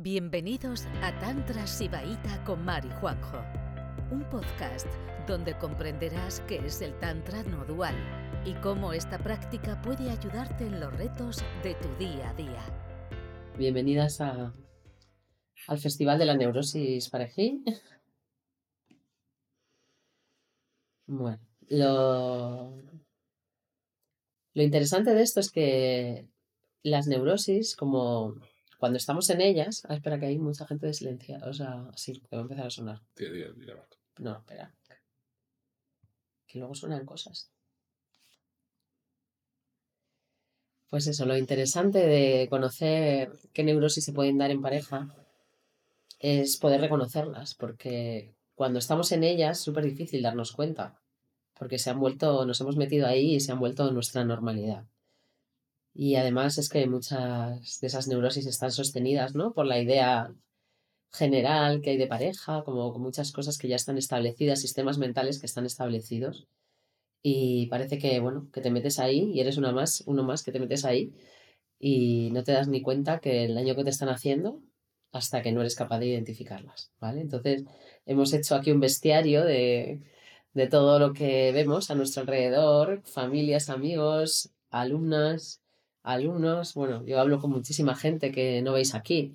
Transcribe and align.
Bienvenidos 0.00 0.86
a 1.02 1.18
Tantra 1.18 1.66
Sibaíta 1.66 2.44
con 2.44 2.64
Mari 2.64 2.88
Juanjo, 3.00 3.42
un 4.12 4.22
podcast 4.30 4.86
donde 5.26 5.58
comprenderás 5.58 6.38
qué 6.46 6.58
es 6.58 6.82
el 6.82 6.96
Tantra 7.00 7.42
no 7.42 7.64
dual 7.64 7.96
y 8.46 8.54
cómo 8.60 8.92
esta 8.92 9.18
práctica 9.18 9.82
puede 9.82 10.08
ayudarte 10.08 10.66
en 10.66 10.78
los 10.78 10.96
retos 10.96 11.42
de 11.64 11.74
tu 11.74 11.88
día 11.96 12.30
a 12.30 12.34
día. 12.34 12.64
Bienvenidas 13.58 14.20
a, 14.20 14.54
al 15.66 15.78
Festival 15.80 16.16
de 16.16 16.26
la 16.26 16.36
Neurosis 16.36 17.10
Parejí. 17.10 17.64
Bueno, 21.06 21.40
lo, 21.70 22.70
lo 24.54 24.62
interesante 24.62 25.12
de 25.12 25.22
esto 25.22 25.40
es 25.40 25.50
que 25.50 26.28
las 26.84 27.08
neurosis, 27.08 27.74
como 27.74 28.36
cuando 28.78 28.96
estamos 28.96 29.28
en 29.30 29.40
ellas. 29.40 29.82
Ah, 29.88 29.94
espera, 29.94 30.18
que 30.18 30.26
hay 30.26 30.38
mucha 30.38 30.66
gente 30.66 30.86
de 30.86 30.94
silencia. 30.94 31.40
O 31.44 31.52
sea, 31.52 31.90
sí, 31.96 32.20
que 32.20 32.36
va 32.36 32.38
a 32.38 32.42
empezar 32.42 32.66
a 32.66 32.70
sonar. 32.70 33.00
Tío, 33.14 33.32
tío, 33.32 33.54
tío, 33.54 33.74
No, 34.18 34.38
espera. 34.38 34.72
Que 36.46 36.58
luego 36.58 36.74
suenan 36.74 37.04
cosas. 37.04 37.50
Pues 40.88 41.06
eso, 41.06 41.26
lo 41.26 41.36
interesante 41.36 41.98
de 41.98 42.46
conocer 42.48 43.32
qué 43.52 43.62
neurosis 43.62 44.04
se 44.04 44.12
pueden 44.14 44.38
dar 44.38 44.50
en 44.50 44.62
pareja 44.62 45.14
es 46.18 46.56
poder 46.56 46.80
reconocerlas, 46.80 47.54
porque 47.54 48.34
cuando 48.54 48.78
estamos 48.78 49.12
en 49.12 49.22
ellas 49.22 49.58
es 49.58 49.64
súper 49.64 49.84
difícil 49.84 50.22
darnos 50.22 50.52
cuenta, 50.52 50.98
porque 51.58 51.78
se 51.78 51.90
han 51.90 52.00
vuelto, 52.00 52.46
nos 52.46 52.60
hemos 52.62 52.76
metido 52.76 53.06
ahí 53.06 53.34
y 53.34 53.40
se 53.40 53.52
han 53.52 53.60
vuelto 53.60 53.90
nuestra 53.92 54.24
normalidad. 54.24 54.86
Y 56.00 56.14
además 56.14 56.58
es 56.58 56.68
que 56.68 56.86
muchas 56.86 57.80
de 57.80 57.86
esas 57.88 58.06
neurosis 58.06 58.46
están 58.46 58.70
sostenidas, 58.70 59.34
¿no? 59.34 59.52
Por 59.52 59.66
la 59.66 59.80
idea 59.80 60.32
general 61.12 61.82
que 61.82 61.90
hay 61.90 61.96
de 61.96 62.06
pareja, 62.06 62.62
como 62.62 62.96
muchas 63.00 63.32
cosas 63.32 63.58
que 63.58 63.66
ya 63.66 63.74
están 63.74 63.98
establecidas, 63.98 64.60
sistemas 64.60 64.98
mentales 64.98 65.40
que 65.40 65.46
están 65.46 65.66
establecidos. 65.66 66.46
Y 67.20 67.66
parece 67.66 67.98
que, 67.98 68.20
bueno, 68.20 68.48
que 68.52 68.60
te 68.60 68.70
metes 68.70 69.00
ahí 69.00 69.32
y 69.34 69.40
eres 69.40 69.56
una 69.56 69.72
más, 69.72 70.04
uno 70.06 70.22
más 70.22 70.44
que 70.44 70.52
te 70.52 70.60
metes 70.60 70.84
ahí 70.84 71.14
y 71.80 72.30
no 72.30 72.44
te 72.44 72.52
das 72.52 72.68
ni 72.68 72.80
cuenta 72.80 73.18
que 73.18 73.44
el 73.46 73.56
daño 73.56 73.74
que 73.74 73.82
te 73.82 73.90
están 73.90 74.08
haciendo 74.08 74.62
hasta 75.10 75.42
que 75.42 75.50
no 75.50 75.62
eres 75.62 75.74
capaz 75.74 75.98
de 75.98 76.06
identificarlas, 76.06 76.92
¿vale? 77.00 77.22
Entonces, 77.22 77.64
hemos 78.06 78.32
hecho 78.34 78.54
aquí 78.54 78.70
un 78.70 78.78
bestiario 78.80 79.44
de, 79.44 80.02
de 80.54 80.68
todo 80.68 81.00
lo 81.00 81.12
que 81.12 81.50
vemos 81.52 81.90
a 81.90 81.96
nuestro 81.96 82.22
alrededor, 82.22 83.02
familias, 83.04 83.68
amigos, 83.68 84.52
alumnas, 84.70 85.60
alumnos, 86.02 86.74
bueno, 86.74 87.04
yo 87.04 87.20
hablo 87.20 87.40
con 87.40 87.50
muchísima 87.50 87.94
gente 87.94 88.32
que 88.32 88.62
no 88.62 88.72
veis 88.72 88.94
aquí, 88.94 89.32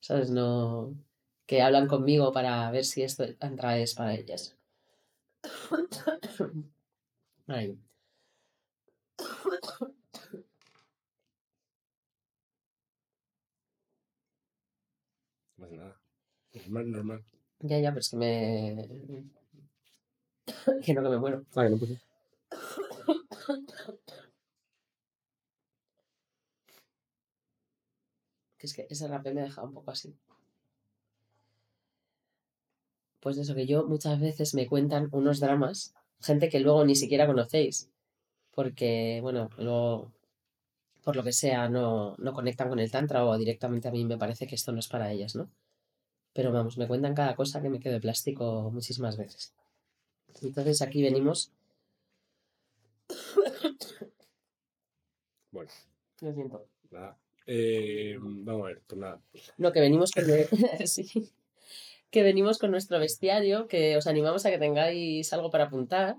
¿sabes? 0.00 0.30
No, 0.30 0.94
que 1.46 1.62
hablan 1.62 1.88
conmigo 1.88 2.32
para 2.32 2.70
ver 2.70 2.84
si 2.84 3.02
esto 3.02 3.24
entra 3.40 3.78
es 3.78 3.94
para 3.94 4.14
ellas. 4.14 4.56
Ahí. 7.48 7.76
Pasa 15.58 15.74
nada. 15.76 16.00
Normal, 16.54 16.90
normal. 16.90 17.24
Ya, 17.60 17.78
ya, 17.78 17.90
pero 17.90 18.00
es 18.00 18.10
que 18.10 18.16
me... 18.16 18.88
que 20.84 20.94
no, 20.94 21.02
que 21.02 21.08
me 21.08 21.18
muero. 21.18 21.44
Ah, 21.54 21.64
que 21.64 21.70
no 21.70 21.78
puse. 21.78 22.00
Que 28.60 28.66
es 28.66 28.74
que 28.74 28.86
ese 28.90 29.08
rapé 29.08 29.32
me 29.32 29.40
ha 29.40 29.44
dejado 29.44 29.66
un 29.66 29.72
poco 29.74 29.90
así. 29.90 30.14
Pues 33.20 33.38
eso, 33.38 33.54
que 33.54 33.66
yo 33.66 33.86
muchas 33.86 34.20
veces 34.20 34.54
me 34.54 34.66
cuentan 34.66 35.08
unos 35.12 35.40
dramas, 35.40 35.94
gente 36.20 36.50
que 36.50 36.60
luego 36.60 36.84
ni 36.84 36.94
siquiera 36.94 37.26
conocéis, 37.26 37.88
porque, 38.52 39.20
bueno, 39.22 39.48
luego, 39.56 40.12
por 41.02 41.16
lo 41.16 41.22
que 41.22 41.32
sea, 41.32 41.68
no, 41.70 42.16
no 42.18 42.32
conectan 42.34 42.68
con 42.68 42.78
el 42.80 42.90
tantra 42.90 43.24
o 43.24 43.36
directamente 43.38 43.88
a 43.88 43.92
mí 43.92 44.04
me 44.04 44.18
parece 44.18 44.46
que 44.46 44.54
esto 44.54 44.72
no 44.72 44.78
es 44.78 44.88
para 44.88 45.10
ellas, 45.10 45.34
¿no? 45.36 45.50
Pero 46.34 46.52
vamos, 46.52 46.76
me 46.78 46.86
cuentan 46.86 47.14
cada 47.14 47.34
cosa 47.34 47.62
que 47.62 47.70
me 47.70 47.80
quedo 47.80 47.94
de 47.94 48.00
plástico 48.00 48.70
muchísimas 48.70 49.16
veces. 49.16 49.54
Entonces 50.42 50.82
aquí 50.82 51.02
venimos. 51.02 51.52
Bueno, 55.50 55.70
Lo 56.20 56.32
siento. 56.32 56.66
nada. 56.90 57.18
Eh, 57.52 58.16
vamos 58.20 58.62
a 58.62 58.66
ver, 58.68 58.82
pues 58.86 59.00
nada. 59.00 59.20
No, 59.58 59.72
que 59.72 59.80
venimos 59.80 60.12
con 60.12 60.24
sí. 60.86 61.30
que 62.10 62.22
venimos 62.22 62.58
con 62.58 62.70
nuestro 62.70 63.00
bestiario, 63.00 63.66
que 63.66 63.96
os 63.96 64.06
animamos 64.06 64.46
a 64.46 64.50
que 64.50 64.58
tengáis 64.58 65.32
algo 65.32 65.50
para 65.50 65.64
apuntar. 65.64 66.16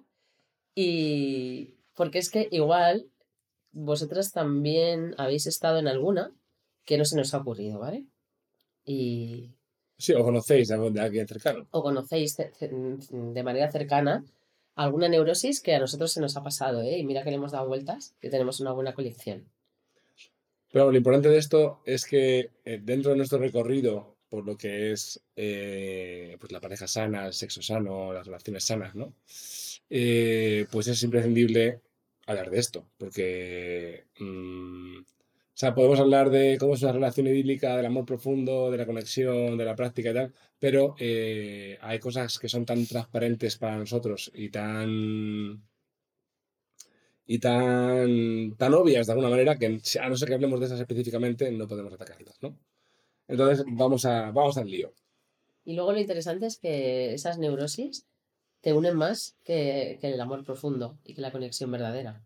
Y 0.76 1.76
porque 1.96 2.20
es 2.20 2.30
que 2.30 2.50
igual 2.52 3.08
vosotras 3.72 4.34
también 4.34 5.16
habéis 5.18 5.48
estado 5.48 5.80
en 5.80 5.88
alguna 5.88 6.34
que 6.84 6.98
no 6.98 7.06
se 7.06 7.16
nos 7.16 7.34
ha 7.34 7.38
ocurrido, 7.38 7.80
¿vale? 7.80 8.06
Y 8.86 9.52
Sí, 9.98 10.14
o 10.14 10.24
conocéis 10.24 10.68
de 10.70 11.00
alguien 11.00 11.28
cercano. 11.28 11.68
o 11.72 11.84
conocéis 11.84 12.36
de 12.36 13.44
manera 13.44 13.72
cercana 13.72 14.26
alguna 14.76 15.08
neurosis 15.08 15.62
que 15.62 15.76
a 15.76 15.80
nosotros 15.80 16.12
se 16.12 16.20
nos 16.20 16.36
ha 16.36 16.44
pasado, 16.44 16.82
¿eh? 16.82 16.98
Y 16.98 17.06
mira 17.06 17.24
que 17.24 17.30
le 17.30 17.36
hemos 17.36 17.52
dado 17.52 17.68
vueltas, 17.68 18.16
que 18.20 18.30
tenemos 18.30 18.60
una 18.60 18.72
buena 18.72 18.94
colección. 18.94 19.48
Pero 20.72 20.90
lo 20.90 20.98
importante 20.98 21.30
de 21.30 21.38
esto 21.38 21.82
es 21.86 22.06
que 22.06 22.50
eh, 22.66 22.80
dentro 22.82 23.12
de 23.12 23.18
nuestro 23.18 23.40
recorrido 23.40 24.18
por 24.30 24.46
lo 24.46 24.58
que 24.58 24.94
es 24.94 25.22
eh, 25.36 26.38
pues 26.40 26.54
la 26.54 26.62
pareja 26.62 26.88
sana, 26.88 27.28
el 27.28 27.34
sexo 27.34 27.62
sano, 27.62 28.14
las 28.14 28.26
relaciones 28.26 28.64
sanas, 28.64 28.96
¿no? 28.96 29.14
Eh, 29.90 30.66
pues 30.72 30.88
es 30.88 31.04
imprescindible 31.04 31.82
hablar 32.28 32.50
de 32.50 32.60
esto, 32.60 32.88
porque 32.98 34.06
mm, 34.20 35.00
o 35.00 35.04
sea, 35.54 35.76
podemos 35.76 36.00
hablar 36.00 36.30
de 36.30 36.58
cómo 36.58 36.76
es 36.76 36.82
una 36.82 36.94
relación 36.94 37.28
idílica, 37.28 37.76
del 37.76 37.88
amor 37.88 38.06
profundo, 38.06 38.72
de 38.72 38.78
la 38.78 38.86
conexión, 38.86 39.58
de 39.58 39.66
la 39.66 39.76
práctica 39.76 40.12
y 40.12 40.14
tal, 40.14 40.34
pero 40.60 40.96
hay 40.98 42.00
cosas 42.00 42.40
que 42.40 42.48
son 42.48 42.66
tan 42.66 42.86
transparentes 42.86 43.58
para 43.58 43.78
nosotros 43.78 44.32
y 44.34 44.50
tan 44.50 45.62
y 47.32 47.40
tan, 47.40 48.58
tan 48.58 48.74
obvias 48.74 49.08
de 49.08 49.14
alguna 49.14 49.30
manera 49.30 49.58
que 49.58 49.80
a 50.02 50.10
no 50.10 50.18
ser 50.18 50.28
que 50.28 50.34
hablemos 50.34 50.60
de 50.60 50.66
esas 50.66 50.82
específicamente 50.82 51.50
no 51.50 51.66
podemos 51.66 51.94
atacarlas, 51.94 52.36
¿no? 52.42 52.58
Entonces 53.26 53.66
vamos, 53.70 54.04
a, 54.04 54.32
vamos 54.32 54.58
al 54.58 54.70
lío. 54.70 54.94
Y 55.64 55.76
luego 55.76 55.94
lo 55.94 56.00
interesante 56.02 56.46
es 56.48 56.58
que 56.58 57.14
esas 57.14 57.38
neurosis 57.38 58.06
te 58.60 58.74
unen 58.74 58.98
más 58.98 59.38
que, 59.46 59.98
que 60.02 60.10
el 60.10 60.20
amor 60.20 60.44
profundo 60.44 60.98
y 61.06 61.14
que 61.14 61.22
la 61.22 61.32
conexión 61.32 61.72
verdadera. 61.72 62.22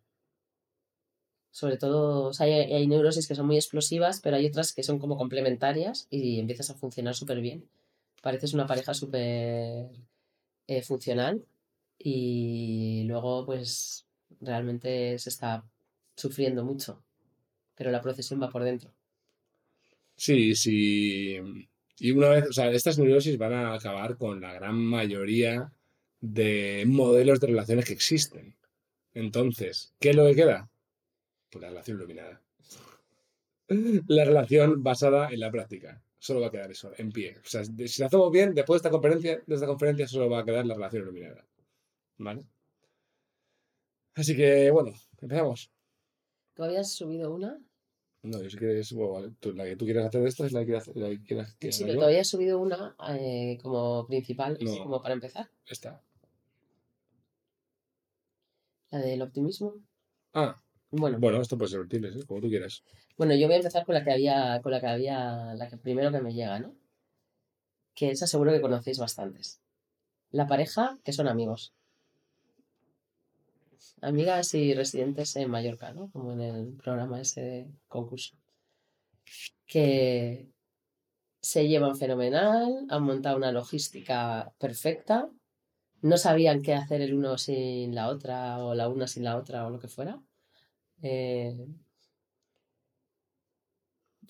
Sobre 1.52 1.78
todo, 1.78 2.30
o 2.30 2.34
sea, 2.34 2.48
hay, 2.48 2.74
hay 2.74 2.88
neurosis 2.88 3.28
que 3.28 3.36
son 3.36 3.46
muy 3.46 3.58
explosivas, 3.58 4.22
pero 4.22 4.38
hay 4.38 4.48
otras 4.48 4.74
que 4.74 4.82
son 4.82 4.98
como 4.98 5.18
complementarias 5.18 6.08
y 6.10 6.40
empiezas 6.40 6.72
a 6.72 6.74
funcionar 6.74 7.14
súper 7.14 7.42
bien. 7.42 7.70
Pareces 8.24 8.56
una 8.56 8.66
pareja 8.66 8.96
súper 8.96 9.92
eh, 10.66 10.82
funcional 10.82 11.46
y 12.00 13.04
luego 13.04 13.46
pues 13.46 14.05
realmente 14.46 15.18
se 15.20 15.30
está 15.30 15.64
sufriendo 16.16 16.64
mucho, 16.64 17.04
pero 17.76 17.92
la 17.92 18.02
procesión 18.02 18.42
va 18.42 18.50
por 18.50 18.64
dentro. 18.64 18.94
Sí, 20.16 20.56
sí. 20.56 21.40
Y 22.00 22.12
una 22.12 22.30
vez, 22.30 22.50
o 22.50 22.54
sea, 22.54 22.72
estas 22.72 22.98
neurosis 22.98 23.38
van 23.38 23.54
a 23.54 23.74
acabar 23.74 24.18
con 24.18 24.42
la 24.42 24.54
gran 24.54 24.76
mayoría 24.76 25.72
de 26.22 26.84
modelos 26.88 27.40
de 27.40 27.48
relaciones 27.48 27.86
que 27.86 27.94
existen. 27.94 28.56
Entonces, 29.14 29.94
¿qué 30.00 30.12
es 30.12 30.16
lo 30.16 30.26
que 30.26 30.36
queda? 30.36 30.70
Pues 31.50 31.62
la 31.62 31.70
relación 31.70 31.98
iluminada. 31.98 32.42
La 34.08 34.26
relación 34.26 34.84
basada 34.84 35.30
en 35.30 35.40
la 35.40 35.50
práctica. 35.50 36.00
Solo 36.20 36.42
va 36.42 36.48
a 36.48 36.52
quedar 36.52 36.70
eso, 36.70 36.92
en 36.98 37.12
pie. 37.12 37.38
O 37.44 37.48
sea, 37.48 37.64
si 37.64 38.02
lo 38.02 38.08
hacemos 38.08 38.32
bien, 38.32 38.54
después 38.54 38.82
de 38.82 38.88
esta 38.88 38.92
conferencia, 38.92 39.42
de 39.46 39.56
esta 39.56 39.68
conferencia 39.68 40.08
solo 40.08 40.30
va 40.30 40.40
a 40.40 40.46
quedar 40.46 40.66
la 40.66 40.76
relación 40.76 41.04
iluminada. 41.04 41.46
¿Vale? 42.18 42.44
Así 44.16 44.36
que, 44.36 44.72
bueno, 44.72 44.94
empezamos. 45.22 45.72
¿Tú 46.54 46.64
habías 46.64 46.94
subido 46.94 47.34
una? 47.34 47.60
No, 48.24 48.42
yo 48.42 48.50
si 48.50 48.58
quieres, 48.58 48.92
bueno, 48.94 49.36
tú- 49.40 49.54
la 49.54 49.66
que 49.66 49.76
tú 49.76 49.86
quieras 49.86 50.06
hacer 50.08 50.22
de 50.22 50.30
esto 50.30 50.46
es 50.46 50.52
la 50.52 50.62
que 50.62 50.66
quieras, 50.68 50.88
la 50.96 51.10
que 51.10 51.22
quieras 51.24 51.54
que 51.60 51.72
Sí, 51.72 51.84
pero 51.84 52.00
tú 52.00 52.06
habías 52.06 52.28
subido 52.28 52.60
una 52.60 52.96
eh, 53.10 53.60
como 53.62 54.08
principal, 54.08 54.58
No. 54.62 54.78
como 54.84 55.02
para 55.02 55.14
empezar. 55.14 55.50
Esta. 55.68 56.02
La 58.92 59.00
del 59.00 59.22
optimismo. 59.22 59.76
Ah, 60.34 60.62
Bueno, 60.92 61.20
bueno, 61.20 61.42
esto 61.42 61.58
puede 61.58 61.72
ser 61.72 61.82
útil, 61.82 62.06
¿eh? 62.06 62.26
como 62.26 62.40
tú 62.42 62.48
quieras. 62.48 62.84
bueno, 63.18 63.36
yo 63.36 63.48
voy 63.48 63.56
a 63.56 63.58
empezar 63.58 63.86
con 63.86 63.96
la 63.96 64.04
que 64.04 64.12
había, 64.12 64.60
con 64.62 64.72
la 64.72 64.80
que 64.80 64.88
había, 64.88 65.54
la 65.56 65.70
que 65.70 65.78
primero 65.78 66.12
que 66.12 66.22
me 66.22 66.34
llega, 66.34 66.60
¿no? 66.60 66.74
Que 67.94 68.12
esa 68.12 68.28
seguro 68.28 68.52
que 68.52 68.62
conocéis 68.62 68.98
bastantes. 69.00 69.62
La 70.32 70.48
pareja 70.48 70.98
que 71.04 71.14
son 71.14 71.28
amigos. 71.28 71.74
Amigas 74.02 74.54
y 74.54 74.74
residentes 74.74 75.36
en 75.36 75.50
Mallorca, 75.50 75.94
¿no? 75.94 76.10
Como 76.12 76.34
en 76.34 76.42
el 76.42 76.74
programa 76.74 77.22
ese 77.22 77.42
de 77.42 77.68
concurso. 77.88 78.36
Que 79.66 80.48
se 81.42 81.68
llevan 81.68 81.96
fenomenal, 81.96 82.86
han 82.90 83.04
montado 83.04 83.38
una 83.38 83.52
logística 83.52 84.54
perfecta, 84.58 85.30
no 86.02 86.18
sabían 86.18 86.62
qué 86.62 86.74
hacer 86.74 87.02
el 87.02 87.14
uno 87.14 87.38
sin 87.38 87.94
la 87.96 88.10
otra 88.10 88.64
o 88.64 88.76
la 88.76 88.90
una 88.90 89.08
sin 89.08 89.24
la 89.24 89.38
otra 89.38 89.66
o 89.66 89.70
lo 89.70 89.80
que 89.80 89.88
fuera. 89.88 90.20
Eh, 91.02 91.68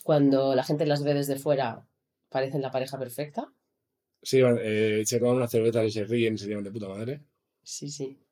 cuando 0.04 0.56
la 0.56 0.64
gente 0.64 0.86
las 0.86 1.04
ve 1.04 1.14
desde 1.14 1.38
fuera, 1.38 1.88
parecen 2.30 2.62
la 2.62 2.72
pareja 2.72 3.00
perfecta. 3.00 3.52
Sí, 4.22 4.42
eh, 4.42 5.04
se 5.06 5.20
toman 5.20 5.38
una 5.38 5.48
cerveza 5.48 5.84
y 5.86 5.92
se 5.92 6.04
ríen 6.04 6.36
y 6.36 6.38
se 6.38 6.48
llevan 6.48 6.64
de 6.64 6.72
puta 6.72 6.90
madre. 6.90 7.22
Sí, 7.64 7.90
sí. 7.90 8.25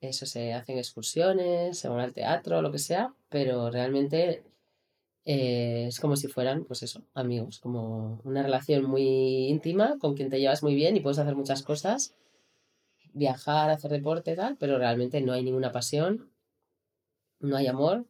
Eso 0.00 0.26
se 0.26 0.52
hacen 0.52 0.78
excursiones, 0.78 1.78
se 1.78 1.88
van 1.88 2.00
al 2.00 2.12
teatro, 2.12 2.62
lo 2.62 2.70
que 2.70 2.78
sea, 2.78 3.14
pero 3.28 3.70
realmente 3.70 4.44
eh, 5.24 5.86
es 5.88 5.98
como 5.98 6.16
si 6.16 6.28
fueran, 6.28 6.64
pues 6.64 6.82
eso, 6.82 7.02
amigos, 7.14 7.58
como 7.58 8.20
una 8.24 8.42
relación 8.42 8.84
muy 8.84 9.48
íntima 9.48 9.98
con 9.98 10.14
quien 10.14 10.30
te 10.30 10.38
llevas 10.38 10.62
muy 10.62 10.74
bien 10.74 10.96
y 10.96 11.00
puedes 11.00 11.18
hacer 11.18 11.34
muchas 11.34 11.62
cosas, 11.62 12.14
viajar, 13.12 13.70
hacer 13.70 13.90
deporte, 13.90 14.36
tal, 14.36 14.56
pero 14.56 14.78
realmente 14.78 15.20
no 15.20 15.32
hay 15.32 15.42
ninguna 15.42 15.72
pasión, 15.72 16.30
no 17.40 17.56
hay 17.56 17.66
amor. 17.66 18.06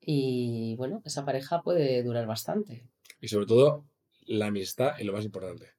Y 0.00 0.74
bueno, 0.76 1.00
esa 1.04 1.24
pareja 1.24 1.62
puede 1.62 2.02
durar 2.02 2.26
bastante. 2.26 2.88
Y 3.20 3.28
sobre 3.28 3.46
todo, 3.46 3.84
la 4.26 4.46
amistad 4.46 5.00
es 5.00 5.06
lo 5.06 5.12
más 5.12 5.24
importante. 5.24 5.70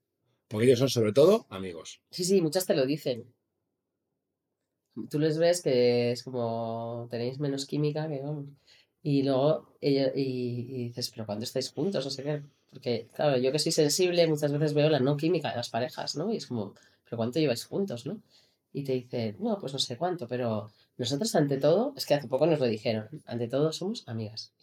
Porque 0.47 0.65
ellos 0.65 0.79
son 0.79 0.89
sobre 0.89 1.13
todo 1.13 1.45
amigos. 1.49 2.01
Sí, 2.11 2.23
sí, 2.23 2.41
muchas 2.41 2.65
te 2.65 2.75
lo 2.75 2.85
dicen. 2.85 3.33
Tú 5.09 5.19
les 5.19 5.37
ves 5.37 5.61
que 5.61 6.11
es 6.11 6.23
como 6.23 7.07
tenéis 7.09 7.39
menos 7.39 7.65
química 7.65 8.07
que 8.07 8.21
vamos. 8.21 8.45
Y 9.01 9.23
luego 9.23 9.75
ella, 9.81 10.11
y, 10.15 10.87
dices, 10.87 11.09
pero 11.09 11.25
cuando 11.25 11.43
estáis 11.43 11.71
juntos? 11.71 12.05
No 12.05 12.11
sé 12.11 12.23
qué. 12.23 12.43
Porque, 12.69 13.07
claro, 13.13 13.37
yo 13.37 13.51
que 13.51 13.59
soy 13.59 13.71
sensible, 13.71 14.27
muchas 14.27 14.51
veces 14.51 14.73
veo 14.73 14.89
la 14.89 14.99
no 14.99 15.17
química 15.17 15.49
de 15.49 15.57
las 15.57 15.69
parejas, 15.69 16.15
¿no? 16.15 16.31
Y 16.31 16.37
es 16.37 16.47
como, 16.47 16.73
¿pero 17.03 17.17
cuánto 17.17 17.39
lleváis 17.39 17.65
juntos, 17.65 18.05
no? 18.05 18.21
Y 18.71 18.83
te 18.83 18.93
dice, 18.93 19.35
no, 19.39 19.59
pues 19.59 19.73
no 19.73 19.79
sé 19.79 19.97
cuánto, 19.97 20.27
pero 20.27 20.71
nosotros 20.97 21.35
ante 21.35 21.57
todo, 21.57 21.93
es 21.95 22.05
que 22.05 22.15
hace 22.15 22.27
poco 22.27 22.47
nos 22.47 22.59
lo 22.59 22.65
dijeron, 22.65 23.07
ante 23.25 23.47
todo 23.47 23.71
somos 23.71 24.07
amigas. 24.07 24.53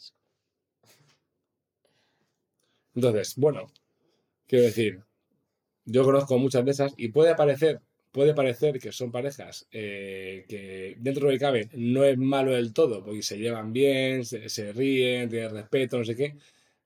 Entonces, 2.94 3.34
bueno, 3.36 3.70
quiero 4.46 4.64
decir, 4.64 5.04
yo 5.84 6.04
conozco 6.04 6.38
muchas 6.38 6.64
de 6.64 6.70
esas 6.72 6.94
y 6.96 7.08
puede 7.08 7.34
parecer, 7.36 7.80
puede 8.12 8.34
parecer 8.34 8.78
que 8.80 8.92
son 8.92 9.12
parejas 9.12 9.66
eh, 9.72 10.44
que 10.48 10.96
dentro 10.98 11.26
de 11.26 11.32
lo 11.32 11.38
que 11.38 11.44
cabe 11.44 11.68
no 11.74 12.04
es 12.04 12.18
malo 12.18 12.52
del 12.52 12.72
todo, 12.72 13.04
porque 13.04 13.22
se 13.22 13.38
llevan 13.38 13.72
bien, 13.72 14.24
se, 14.24 14.72
ríen, 14.72 15.28
tienen 15.28 15.50
respeto, 15.52 15.98
no 15.98 16.04
sé 16.04 16.16
qué, 16.16 16.36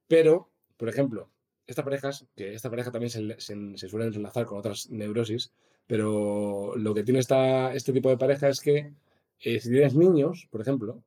pero, 0.09 0.50
por 0.76 0.88
ejemplo, 0.88 1.31
estas 1.67 1.85
parejas, 1.85 2.26
que 2.37 2.55
esta 2.55 2.71
pareja 2.71 2.91
también 2.93 3.11
se, 3.11 3.41
se, 3.41 3.79
se 3.79 3.88
suelen 3.88 4.15
enlazar 4.15 4.47
con 4.47 4.59
otras 4.59 4.91
neurosis, 4.91 5.53
pero 5.87 6.75
lo 6.76 6.94
que 6.94 7.05
tiene 7.05 7.21
esta, 7.21 7.75
este 7.75 7.93
tipo 7.93 8.11
de 8.11 8.19
pareja 8.19 8.49
es 8.49 8.61
que 8.61 8.93
eh, 9.41 9.61
si 9.61 9.70
tienes 9.70 9.94
niños, 9.94 10.49
por 10.50 10.61
ejemplo, 10.61 11.03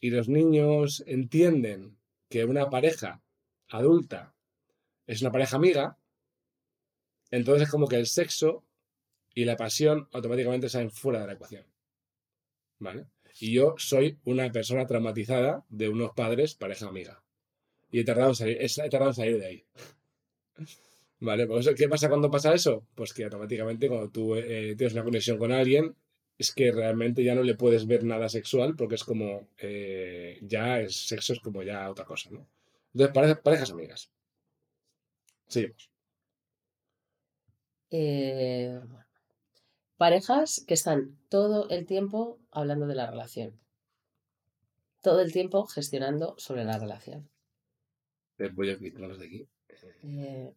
y 0.00 0.10
los 0.10 0.28
niños 0.28 1.04
entienden 1.06 1.96
que 2.28 2.44
una 2.44 2.70
pareja 2.70 3.22
adulta 3.68 4.34
es 5.06 5.20
una 5.22 5.32
pareja 5.32 5.56
amiga, 5.56 5.98
entonces 7.30 7.64
es 7.64 7.70
como 7.70 7.88
que 7.88 7.96
el 7.96 8.06
sexo 8.06 8.64
y 9.34 9.44
la 9.44 9.56
pasión 9.56 10.08
automáticamente 10.12 10.68
salen 10.68 10.90
fuera 10.90 11.20
de 11.20 11.26
la 11.26 11.32
ecuación. 11.34 11.66
¿Vale? 12.78 13.06
Y 13.40 13.52
yo 13.52 13.74
soy 13.78 14.18
una 14.24 14.50
persona 14.50 14.86
traumatizada 14.86 15.64
de 15.68 15.88
unos 15.88 16.12
padres 16.12 16.54
pareja 16.54 16.88
amiga. 16.88 17.22
Y 17.90 18.00
he 18.00 18.04
tardado 18.04 18.30
en 18.30 18.34
salir, 18.34 18.58
he 18.60 18.68
salir 18.68 19.38
de 19.38 19.46
ahí. 19.46 19.64
¿Vale? 21.20 21.46
Por 21.46 21.74
¿Qué 21.76 21.88
pasa 21.88 22.08
cuando 22.08 22.30
pasa 22.30 22.52
eso? 22.52 22.86
Pues 22.94 23.12
que 23.12 23.24
automáticamente 23.24 23.88
cuando 23.88 24.10
tú 24.10 24.34
eh, 24.34 24.74
tienes 24.76 24.92
una 24.94 25.04
conexión 25.04 25.38
con 25.38 25.52
alguien, 25.52 25.94
es 26.36 26.52
que 26.52 26.72
realmente 26.72 27.22
ya 27.22 27.34
no 27.34 27.44
le 27.44 27.54
puedes 27.54 27.86
ver 27.86 28.02
nada 28.02 28.28
sexual 28.28 28.74
porque 28.74 28.96
es 28.96 29.04
como, 29.04 29.48
eh, 29.58 30.40
ya 30.42 30.80
es 30.80 31.06
sexo 31.06 31.34
es 31.34 31.40
como 31.40 31.62
ya 31.62 31.88
otra 31.88 32.04
cosa, 32.04 32.30
¿no? 32.30 32.48
Entonces, 32.92 33.14
parejas, 33.14 33.38
parejas 33.38 33.70
amigas. 33.70 34.10
Seguimos. 35.46 35.90
Eh, 37.90 38.80
parejas 39.96 40.64
que 40.66 40.74
están 40.74 41.18
todo 41.28 41.68
el 41.68 41.86
tiempo 41.86 42.38
hablando 42.50 42.86
de 42.86 42.94
la 42.94 43.10
relación. 43.10 43.58
Todo 45.00 45.20
el 45.20 45.32
tiempo 45.32 45.66
gestionando 45.66 46.34
sobre 46.38 46.64
la 46.64 46.78
relación. 46.78 47.28
Voy 48.54 48.70
a 48.70 48.78
quitarlos 48.78 49.18
de 49.18 49.26
aquí. 49.26 49.48
Eh, 50.02 50.54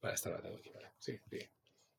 Vale, 0.00 0.14
esta 0.14 0.30
la 0.30 0.40
tengo 0.42 0.56
aquí. 0.56 0.70
Sí, 0.98 1.18
sí. 1.30 1.38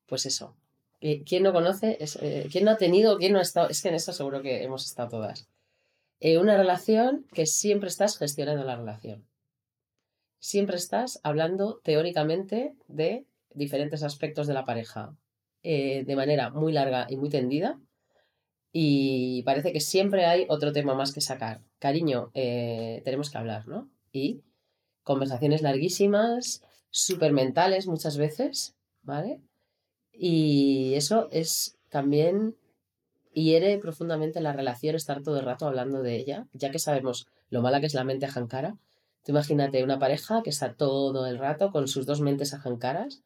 pues 0.06 0.26
eso. 0.26 0.56
Eh, 1.00 1.22
¿Quién 1.24 1.42
no 1.42 1.52
conoce? 1.52 1.98
Es, 2.00 2.16
eh, 2.22 2.48
¿Quién 2.50 2.64
no 2.64 2.70
ha 2.70 2.76
tenido? 2.76 3.18
¿Quién 3.18 3.32
no 3.32 3.38
ha 3.38 3.42
estado? 3.42 3.68
Es 3.68 3.82
que 3.82 3.88
en 3.88 3.94
esto 3.94 4.12
seguro 4.12 4.40
que 4.42 4.62
hemos 4.62 4.86
estado 4.86 5.08
todas. 5.10 5.48
Eh, 6.20 6.38
una 6.38 6.56
relación 6.56 7.26
que 7.34 7.44
siempre 7.46 7.88
estás 7.88 8.16
gestionando 8.16 8.64
la 8.64 8.76
relación. 8.76 9.26
Siempre 10.38 10.76
estás 10.76 11.20
hablando 11.22 11.80
teóricamente 11.82 12.74
de 12.88 13.26
diferentes 13.54 14.02
aspectos 14.02 14.46
de 14.46 14.54
la 14.54 14.64
pareja 14.64 15.16
eh, 15.64 16.04
de 16.04 16.14
manera 16.16 16.50
muy 16.50 16.72
larga 16.72 17.06
y 17.08 17.16
muy 17.16 17.30
tendida. 17.30 17.80
Y 18.70 19.42
parece 19.44 19.72
que 19.72 19.80
siempre 19.80 20.26
hay 20.26 20.46
otro 20.48 20.72
tema 20.72 20.94
más 20.94 21.12
que 21.12 21.20
sacar. 21.20 21.62
Cariño, 21.78 22.30
eh, 22.34 23.00
tenemos 23.04 23.30
que 23.30 23.38
hablar, 23.38 23.66
¿no? 23.66 23.88
Y 24.12 24.42
conversaciones 25.02 25.62
larguísimas, 25.62 26.62
súper 26.90 27.32
mentales 27.32 27.86
muchas 27.86 28.18
veces, 28.18 28.76
¿vale? 29.02 29.40
Y 30.12 30.94
eso 30.94 31.28
es 31.32 31.78
también 31.88 32.56
hiere 33.32 33.78
profundamente 33.78 34.40
la 34.40 34.52
relación 34.52 34.94
estar 34.94 35.22
todo 35.22 35.38
el 35.38 35.46
rato 35.46 35.66
hablando 35.66 36.02
de 36.02 36.16
ella, 36.16 36.46
ya 36.52 36.70
que 36.70 36.78
sabemos 36.78 37.26
lo 37.48 37.62
mala 37.62 37.80
que 37.80 37.86
es 37.86 37.94
la 37.94 38.04
mente 38.04 38.26
ajancara. 38.26 38.76
Tú 39.24 39.32
imagínate 39.32 39.82
una 39.82 39.98
pareja 39.98 40.42
que 40.42 40.50
está 40.50 40.74
todo 40.74 41.26
el 41.26 41.38
rato 41.38 41.70
con 41.70 41.88
sus 41.88 42.04
dos 42.04 42.20
mentes 42.20 42.52
ajancaras, 42.52 43.22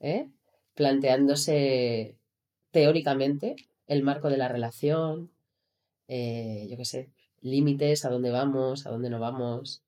¿eh? 0.00 0.30
Planteándose 0.74 2.18
teóricamente 2.70 3.56
el 3.86 4.02
marco 4.02 4.28
de 4.30 4.36
la 4.36 4.48
relación, 4.48 5.30
eh, 6.08 6.66
yo 6.70 6.76
qué 6.76 6.84
sé, 6.84 7.10
límites, 7.40 8.04
a 8.04 8.10
dónde 8.10 8.30
vamos, 8.30 8.86
a 8.86 8.90
dónde 8.90 9.10
no 9.10 9.20
vamos, 9.20 9.82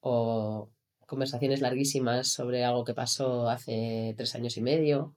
o 0.00 0.68
conversaciones 1.06 1.60
larguísimas 1.60 2.28
sobre 2.28 2.64
algo 2.64 2.84
que 2.84 2.94
pasó 2.94 3.48
hace 3.48 4.14
tres 4.16 4.34
años 4.34 4.56
y 4.56 4.60
medio, 4.60 5.14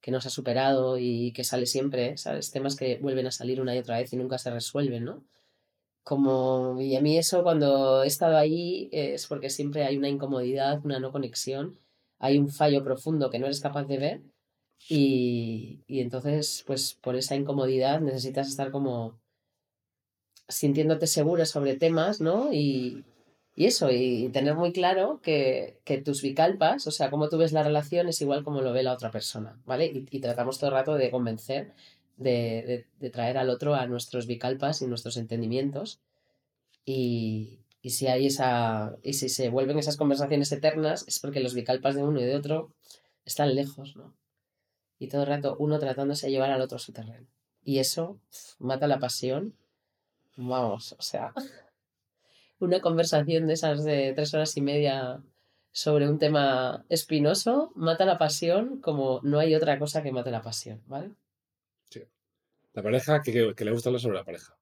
que 0.00 0.10
no 0.10 0.20
se 0.20 0.28
ha 0.28 0.30
superado 0.30 0.98
y 0.98 1.32
que 1.32 1.44
sale 1.44 1.66
siempre, 1.66 2.16
¿sabes? 2.18 2.50
Temas 2.50 2.76
que 2.76 2.98
vuelven 2.98 3.26
a 3.26 3.30
salir 3.30 3.60
una 3.60 3.74
y 3.74 3.78
otra 3.78 3.98
vez 3.98 4.12
y 4.12 4.16
nunca 4.16 4.38
se 4.38 4.50
resuelven, 4.50 5.04
¿no? 5.04 5.24
Como, 6.02 6.80
y 6.80 6.96
a 6.96 7.00
mí 7.00 7.16
eso 7.16 7.42
cuando 7.42 8.02
he 8.02 8.06
estado 8.06 8.36
ahí 8.36 8.90
es 8.92 9.26
porque 9.26 9.48
siempre 9.50 9.84
hay 9.84 9.96
una 9.96 10.08
incomodidad, 10.08 10.84
una 10.84 11.00
no 11.00 11.12
conexión, 11.12 11.78
hay 12.18 12.38
un 12.38 12.50
fallo 12.50 12.82
profundo 12.84 13.30
que 13.30 13.38
no 13.38 13.46
eres 13.46 13.60
capaz 13.60 13.84
de 13.84 13.98
ver 13.98 14.22
y, 14.88 15.82
y 15.86 16.00
entonces, 16.00 16.62
pues 16.66 16.94
por 16.94 17.16
esa 17.16 17.36
incomodidad 17.36 18.00
necesitas 18.00 18.48
estar 18.48 18.70
como 18.70 19.18
sintiéndote 20.48 21.06
segura 21.06 21.46
sobre 21.46 21.76
temas, 21.76 22.20
¿no? 22.20 22.52
Y, 22.52 23.04
y 23.56 23.66
eso, 23.66 23.90
y 23.90 24.28
tener 24.30 24.54
muy 24.56 24.72
claro 24.72 25.20
que, 25.22 25.80
que 25.84 25.98
tus 25.98 26.22
bicalpas, 26.22 26.86
o 26.86 26.90
sea, 26.90 27.10
cómo 27.10 27.28
tú 27.28 27.38
ves 27.38 27.52
la 27.52 27.62
relación 27.62 28.08
es 28.08 28.20
igual 28.20 28.44
como 28.44 28.60
lo 28.60 28.72
ve 28.72 28.82
la 28.82 28.92
otra 28.92 29.10
persona, 29.10 29.60
¿vale? 29.64 29.86
Y, 29.86 30.06
y 30.10 30.20
tratamos 30.20 30.58
todo 30.58 30.70
el 30.70 30.76
rato 30.76 30.94
de 30.96 31.10
convencer, 31.10 31.72
de, 32.16 32.30
de, 32.66 32.86
de 33.00 33.10
traer 33.10 33.38
al 33.38 33.50
otro 33.50 33.74
a 33.74 33.86
nuestros 33.86 34.26
bicalpas 34.26 34.82
y 34.82 34.86
nuestros 34.86 35.16
entendimientos. 35.16 36.00
Y, 36.84 37.63
y 37.84 37.90
si 37.90 38.06
hay 38.06 38.28
esa, 38.28 38.96
y 39.02 39.12
si 39.12 39.28
se 39.28 39.50
vuelven 39.50 39.78
esas 39.78 39.98
conversaciones 39.98 40.50
eternas, 40.50 41.04
es 41.06 41.20
porque 41.20 41.40
los 41.40 41.52
bicalpas 41.52 41.94
de 41.94 42.02
uno 42.02 42.18
y 42.18 42.24
de 42.24 42.34
otro 42.34 42.72
están 43.26 43.54
lejos, 43.54 43.94
¿no? 43.94 44.16
Y 44.98 45.08
todo 45.08 45.20
el 45.20 45.28
rato 45.28 45.54
uno 45.58 45.78
tratándose 45.78 46.26
de 46.26 46.32
llevar 46.32 46.50
al 46.50 46.62
otro 46.62 46.76
a 46.76 46.78
su 46.78 46.94
terreno. 46.94 47.26
Y 47.62 47.80
eso 47.80 48.18
mata 48.58 48.86
la 48.86 48.98
pasión. 48.98 49.54
Vamos, 50.34 50.94
o 50.98 51.02
sea, 51.02 51.34
una 52.58 52.80
conversación 52.80 53.46
de 53.48 53.52
esas 53.52 53.84
de 53.84 54.14
tres 54.14 54.32
horas 54.32 54.56
y 54.56 54.62
media 54.62 55.22
sobre 55.70 56.08
un 56.08 56.18
tema 56.18 56.86
espinoso 56.88 57.70
mata 57.74 58.06
la 58.06 58.16
pasión 58.16 58.80
como 58.80 59.20
no 59.24 59.40
hay 59.40 59.54
otra 59.54 59.78
cosa 59.78 60.02
que 60.02 60.10
mate 60.10 60.30
la 60.30 60.40
pasión, 60.40 60.82
¿vale? 60.86 61.10
La 62.72 62.82
pareja 62.82 63.20
que, 63.20 63.30
que, 63.30 63.54
que 63.54 63.64
le 63.66 63.72
gusta 63.72 63.90
hablar 63.90 64.00
sobre 64.00 64.16
la 64.16 64.24
pareja. 64.24 64.56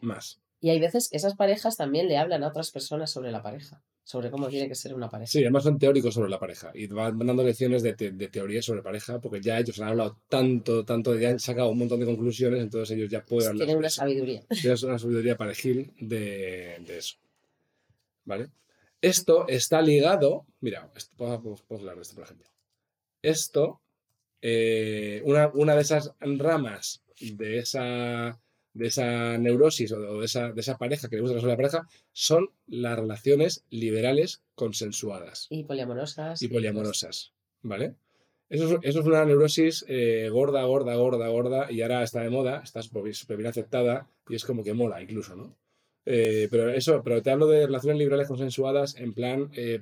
Más. 0.00 0.41
Y 0.62 0.70
hay 0.70 0.78
veces 0.78 1.08
que 1.08 1.16
esas 1.16 1.34
parejas 1.34 1.76
también 1.76 2.06
le 2.06 2.16
hablan 2.16 2.44
a 2.44 2.48
otras 2.48 2.70
personas 2.70 3.10
sobre 3.10 3.32
la 3.32 3.42
pareja, 3.42 3.82
sobre 4.04 4.30
cómo 4.30 4.46
tiene 4.46 4.68
que 4.68 4.76
ser 4.76 4.94
una 4.94 5.10
pareja. 5.10 5.32
Sí, 5.32 5.40
además 5.40 5.64
son 5.64 5.76
teóricos 5.76 6.14
sobre 6.14 6.30
la 6.30 6.38
pareja 6.38 6.70
y 6.72 6.86
van 6.86 7.18
dando 7.18 7.42
lecciones 7.42 7.82
de, 7.82 7.94
te, 7.94 8.12
de 8.12 8.28
teoría 8.28 8.62
sobre 8.62 8.80
pareja 8.80 9.20
porque 9.20 9.40
ya 9.40 9.58
ellos 9.58 9.80
han 9.80 9.88
hablado 9.88 10.20
tanto, 10.28 10.84
tanto, 10.84 11.18
ya 11.18 11.30
han 11.30 11.40
sacado 11.40 11.70
un 11.70 11.78
montón 11.78 11.98
de 11.98 12.06
conclusiones, 12.06 12.62
entonces 12.62 12.96
ellos 12.96 13.10
ya 13.10 13.24
pueden 13.24 13.48
hablar. 13.48 13.58
Tienen 13.66 13.76
una 13.76 13.90
sabiduría. 13.90 14.44
Tienes 14.48 14.84
una 14.84 15.00
sabiduría 15.00 15.36
parejil 15.36 15.92
de, 15.98 16.76
de 16.86 16.98
eso. 16.98 17.16
¿Vale? 18.24 18.52
Esto 19.00 19.48
está 19.48 19.82
ligado, 19.82 20.46
mira, 20.60 20.92
esto, 20.94 21.16
puedo, 21.16 21.56
hablar 21.70 21.96
de 21.96 22.02
esto, 22.02 22.14
por 22.14 22.22
ejemplo. 22.22 22.46
Esto, 23.20 23.80
eh, 24.40 25.22
una, 25.24 25.48
una, 25.48 25.74
de 25.74 25.80
esas 25.80 26.14
ramas 26.20 27.02
de 27.20 27.58
esa, 27.58 28.40
de 28.74 28.86
esa 28.86 29.38
neurosis 29.38 29.92
o 29.92 30.20
de 30.20 30.24
esa, 30.24 30.52
de 30.52 30.60
esa 30.60 30.78
pareja 30.78 31.08
que 31.08 31.16
le 31.16 31.22
gusta 31.22 31.46
la 31.46 31.56
pareja 31.56 31.86
son 32.12 32.50
las 32.66 32.98
relaciones 32.98 33.64
liberales 33.70 34.42
consensuadas. 34.54 35.46
Y 35.50 35.64
poliamorosas. 35.64 36.40
Y 36.42 36.48
poliamorosas, 36.48 37.32
¿vale? 37.62 37.94
Eso 38.48 38.78
es, 38.82 38.96
una 38.96 39.24
neurosis 39.24 39.84
eh, 39.88 40.28
gorda, 40.30 40.62
gorda, 40.64 40.94
gorda, 40.94 41.28
gorda, 41.28 41.72
y 41.72 41.80
ahora 41.80 42.02
está 42.02 42.20
de 42.20 42.28
moda, 42.28 42.60
está 42.62 42.82
súper 42.82 43.36
bien 43.36 43.46
aceptada, 43.46 44.06
y 44.28 44.34
es 44.34 44.44
como 44.44 44.62
que 44.62 44.74
mola 44.74 45.00
incluso, 45.00 45.34
¿no? 45.36 45.56
Eh, 46.04 46.48
pero 46.50 46.68
eso, 46.68 47.02
pero 47.02 47.22
te 47.22 47.30
hablo 47.30 47.46
de 47.46 47.64
relaciones 47.64 47.98
liberales 47.98 48.28
consensuadas 48.28 48.96
en 48.96 49.14
plan 49.14 49.50
eh, 49.54 49.80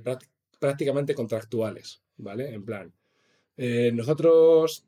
prácticamente 0.61 1.15
contractuales, 1.15 2.03
¿vale? 2.17 2.55
En 2.55 2.65
plan, 2.65 2.93
nosotros 3.93 4.87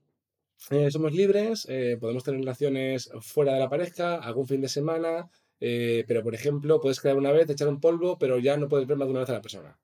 somos 0.90 1.12
libres, 1.12 1.66
podemos 2.00 2.24
tener 2.24 2.40
relaciones 2.40 3.10
fuera 3.20 3.54
de 3.54 3.60
la 3.60 3.68
pareja, 3.68 4.16
algún 4.16 4.46
fin 4.46 4.60
de 4.60 4.68
semana, 4.68 5.30
pero 5.58 6.22
por 6.22 6.34
ejemplo, 6.34 6.80
puedes 6.80 7.00
quedar 7.00 7.16
una 7.16 7.32
vez, 7.32 7.48
echar 7.50 7.68
un 7.68 7.80
polvo, 7.80 8.18
pero 8.18 8.38
ya 8.38 8.56
no 8.56 8.68
puedes 8.68 8.86
ver 8.86 8.96
más 8.96 9.06
de 9.06 9.12
una 9.12 9.20
vez 9.20 9.30
a 9.30 9.34
la 9.34 9.42
persona 9.42 9.78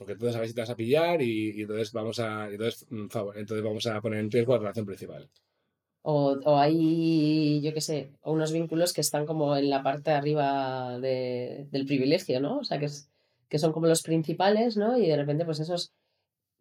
porque 0.00 0.14
entonces 0.14 0.34
a 0.34 0.40
ver 0.40 0.48
si 0.48 0.54
te 0.54 0.62
vas 0.62 0.70
a 0.70 0.76
pillar 0.76 1.20
y, 1.20 1.60
entonces 1.60 1.92
vamos 1.92 2.18
a 2.20 2.48
entonces, 2.48 2.86
mm, 2.88 3.08
entonces 3.34 3.62
vamos 3.62 3.86
a 3.86 4.00
poner 4.00 4.20
en 4.20 4.30
riesgo 4.30 4.54
la 4.54 4.60
relación 4.60 4.86
principal. 4.86 5.28
O, 6.00 6.38
o 6.42 6.56
hay, 6.56 7.60
yo 7.60 7.74
qué 7.74 7.82
sé, 7.82 8.10
unos 8.24 8.50
vínculos 8.50 8.94
que 8.94 9.02
están 9.02 9.26
como 9.26 9.54
en 9.58 9.68
la 9.68 9.82
parte 9.82 10.10
de 10.10 10.16
arriba 10.16 10.98
de, 10.98 11.68
del 11.70 11.84
privilegio, 11.84 12.40
¿no? 12.40 12.60
O 12.60 12.64
sea, 12.64 12.78
que, 12.78 12.86
es, 12.86 13.10
que 13.50 13.58
son 13.58 13.72
como 13.72 13.88
los 13.88 14.00
principales, 14.00 14.78
¿no? 14.78 14.96
Y 14.96 15.06
de 15.06 15.16
repente, 15.16 15.44
pues 15.44 15.60
esos, 15.60 15.92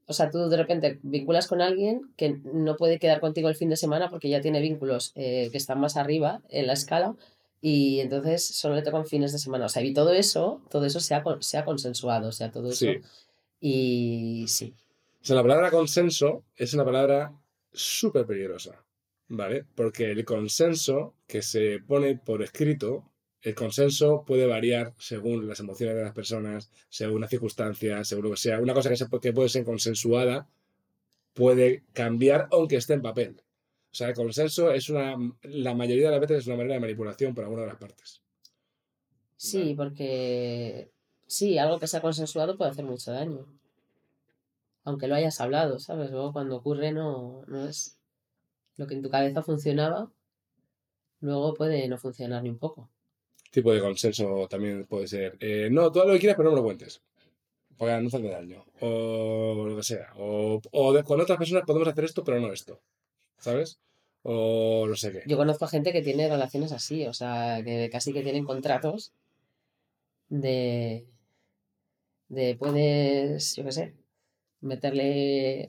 o 0.09 0.13
sea, 0.13 0.31
tú 0.31 0.49
de 0.49 0.57
repente 0.57 0.99
vinculas 1.03 1.47
con 1.47 1.61
alguien 1.61 2.01
que 2.17 2.39
no 2.43 2.75
puede 2.75 2.97
quedar 2.97 3.19
contigo 3.19 3.47
el 3.47 3.55
fin 3.55 3.69
de 3.69 3.77
semana 3.77 4.09
porque 4.09 4.27
ya 4.27 4.41
tiene 4.41 4.59
vínculos 4.59 5.11
eh, 5.13 5.49
que 5.51 5.57
están 5.57 5.79
más 5.79 5.97
arriba 5.97 6.41
en 6.49 6.65
la 6.65 6.73
escala 6.73 7.15
y 7.61 7.99
entonces 7.99 8.43
solo 8.43 8.73
le 8.73 8.81
tocan 8.81 9.05
fines 9.05 9.31
de 9.31 9.37
semana. 9.37 9.67
O 9.67 9.69
sea, 9.69 9.83
y 9.83 9.93
todo 9.93 10.11
eso, 10.11 10.63
todo 10.71 10.85
eso 10.87 10.99
se 10.99 11.13
ha, 11.13 11.23
se 11.41 11.59
ha 11.59 11.63
consensuado, 11.63 12.29
o 12.29 12.31
sea, 12.31 12.51
todo 12.51 12.71
eso 12.71 12.87
y 13.61 14.45
sí. 14.47 14.73
O 15.21 15.25
sea, 15.25 15.35
la 15.35 15.43
palabra 15.43 15.69
consenso 15.69 16.43
es 16.55 16.73
una 16.73 16.85
palabra 16.85 17.31
súper 17.71 18.25
peligrosa, 18.25 18.83
¿vale? 19.27 19.63
Porque 19.75 20.09
el 20.09 20.25
consenso 20.25 21.13
que 21.27 21.43
se 21.43 21.81
pone 21.85 22.15
por 22.17 22.41
escrito, 22.41 23.11
el 23.41 23.55
consenso 23.55 24.23
puede 24.25 24.45
variar 24.45 24.93
según 24.97 25.47
las 25.47 25.59
emociones 25.59 25.95
de 25.95 26.03
las 26.03 26.13
personas, 26.13 26.69
según 26.89 27.21
las 27.21 27.29
circunstancias, 27.29 28.07
según 28.07 28.25
lo 28.25 28.31
que 28.31 28.37
sea. 28.37 28.59
Una 28.59 28.73
cosa 28.73 28.89
que, 28.89 28.97
se, 28.97 29.07
que 29.21 29.33
puede 29.33 29.49
ser 29.49 29.63
consensuada 29.63 30.47
puede 31.33 31.83
cambiar 31.93 32.47
aunque 32.51 32.75
esté 32.75 32.93
en 32.93 33.01
papel. 33.01 33.41
O 33.91 33.95
sea, 33.95 34.09
el 34.09 34.15
consenso 34.15 34.71
es 34.71 34.89
una, 34.89 35.15
la 35.43 35.73
mayoría 35.73 36.05
de 36.05 36.11
las 36.11 36.19
veces 36.19 36.39
es 36.39 36.47
una 36.47 36.57
manera 36.57 36.75
de 36.75 36.81
manipulación 36.81 37.33
por 37.33 37.43
alguna 37.43 37.61
de 37.63 37.67
las 37.69 37.77
partes. 37.77 38.21
Sí, 39.37 39.73
porque 39.75 40.91
Sí, 41.29 41.59
algo 41.59 41.77
que 41.79 41.85
se 41.85 41.95
ha 41.97 42.01
consensuado 42.01 42.57
puede 42.57 42.71
hacer 42.71 42.85
mucho 42.85 43.11
daño. 43.11 43.45
Aunque 44.83 45.07
lo 45.07 45.13
hayas 45.13 45.39
hablado, 45.39 45.77
¿sabes? 45.77 46.09
Luego 46.09 46.33
cuando 46.33 46.55
ocurre 46.57 46.91
no, 46.91 47.43
no 47.45 47.65
es 47.65 47.99
lo 48.77 48.87
que 48.87 48.95
en 48.95 49.03
tu 49.03 49.11
cabeza 49.11 49.43
funcionaba, 49.43 50.11
luego 51.21 51.53
puede 51.53 51.87
no 51.87 51.99
funcionar 51.99 52.41
ni 52.41 52.49
un 52.49 52.57
poco. 52.57 52.89
Tipo 53.49 53.73
de 53.73 53.81
consenso 53.81 54.47
también 54.47 54.85
puede 54.85 55.07
ser. 55.07 55.37
Eh, 55.39 55.69
no, 55.71 55.91
todo 55.91 56.05
lo 56.05 56.13
que 56.13 56.19
quieras, 56.19 56.37
pero 56.37 56.49
no 56.49 56.55
me 56.55 56.61
lo 56.61 56.65
cuentes. 56.65 57.01
Porque 57.77 57.97
no 57.99 58.07
hace 58.07 58.21
daño. 58.21 58.65
O 58.81 59.65
lo 59.67 59.75
que 59.75 59.83
sea. 59.83 60.13
O, 60.17 60.61
o 60.71 61.03
con 61.03 61.21
otras 61.21 61.37
personas 61.37 61.63
podemos 61.65 61.87
hacer 61.87 62.03
esto, 62.03 62.23
pero 62.23 62.39
no 62.39 62.51
esto. 62.51 62.79
¿Sabes? 63.37 63.79
O 64.23 64.85
no 64.87 64.95
sé 64.95 65.11
qué. 65.11 65.23
Yo 65.25 65.37
conozco 65.37 65.65
a 65.65 65.69
gente 65.69 65.93
que 65.93 66.01
tiene 66.01 66.27
relaciones 66.27 66.71
así, 66.73 67.05
o 67.05 67.13
sea, 67.13 67.61
que 67.63 67.89
casi 67.89 68.11
que 68.11 68.21
tienen 68.21 68.43
contratos 68.43 69.13
de 70.27 71.07
de 72.27 72.55
puedes, 72.55 73.55
yo 73.55 73.63
qué 73.63 73.71
sé, 73.71 73.93
meterle 74.61 75.67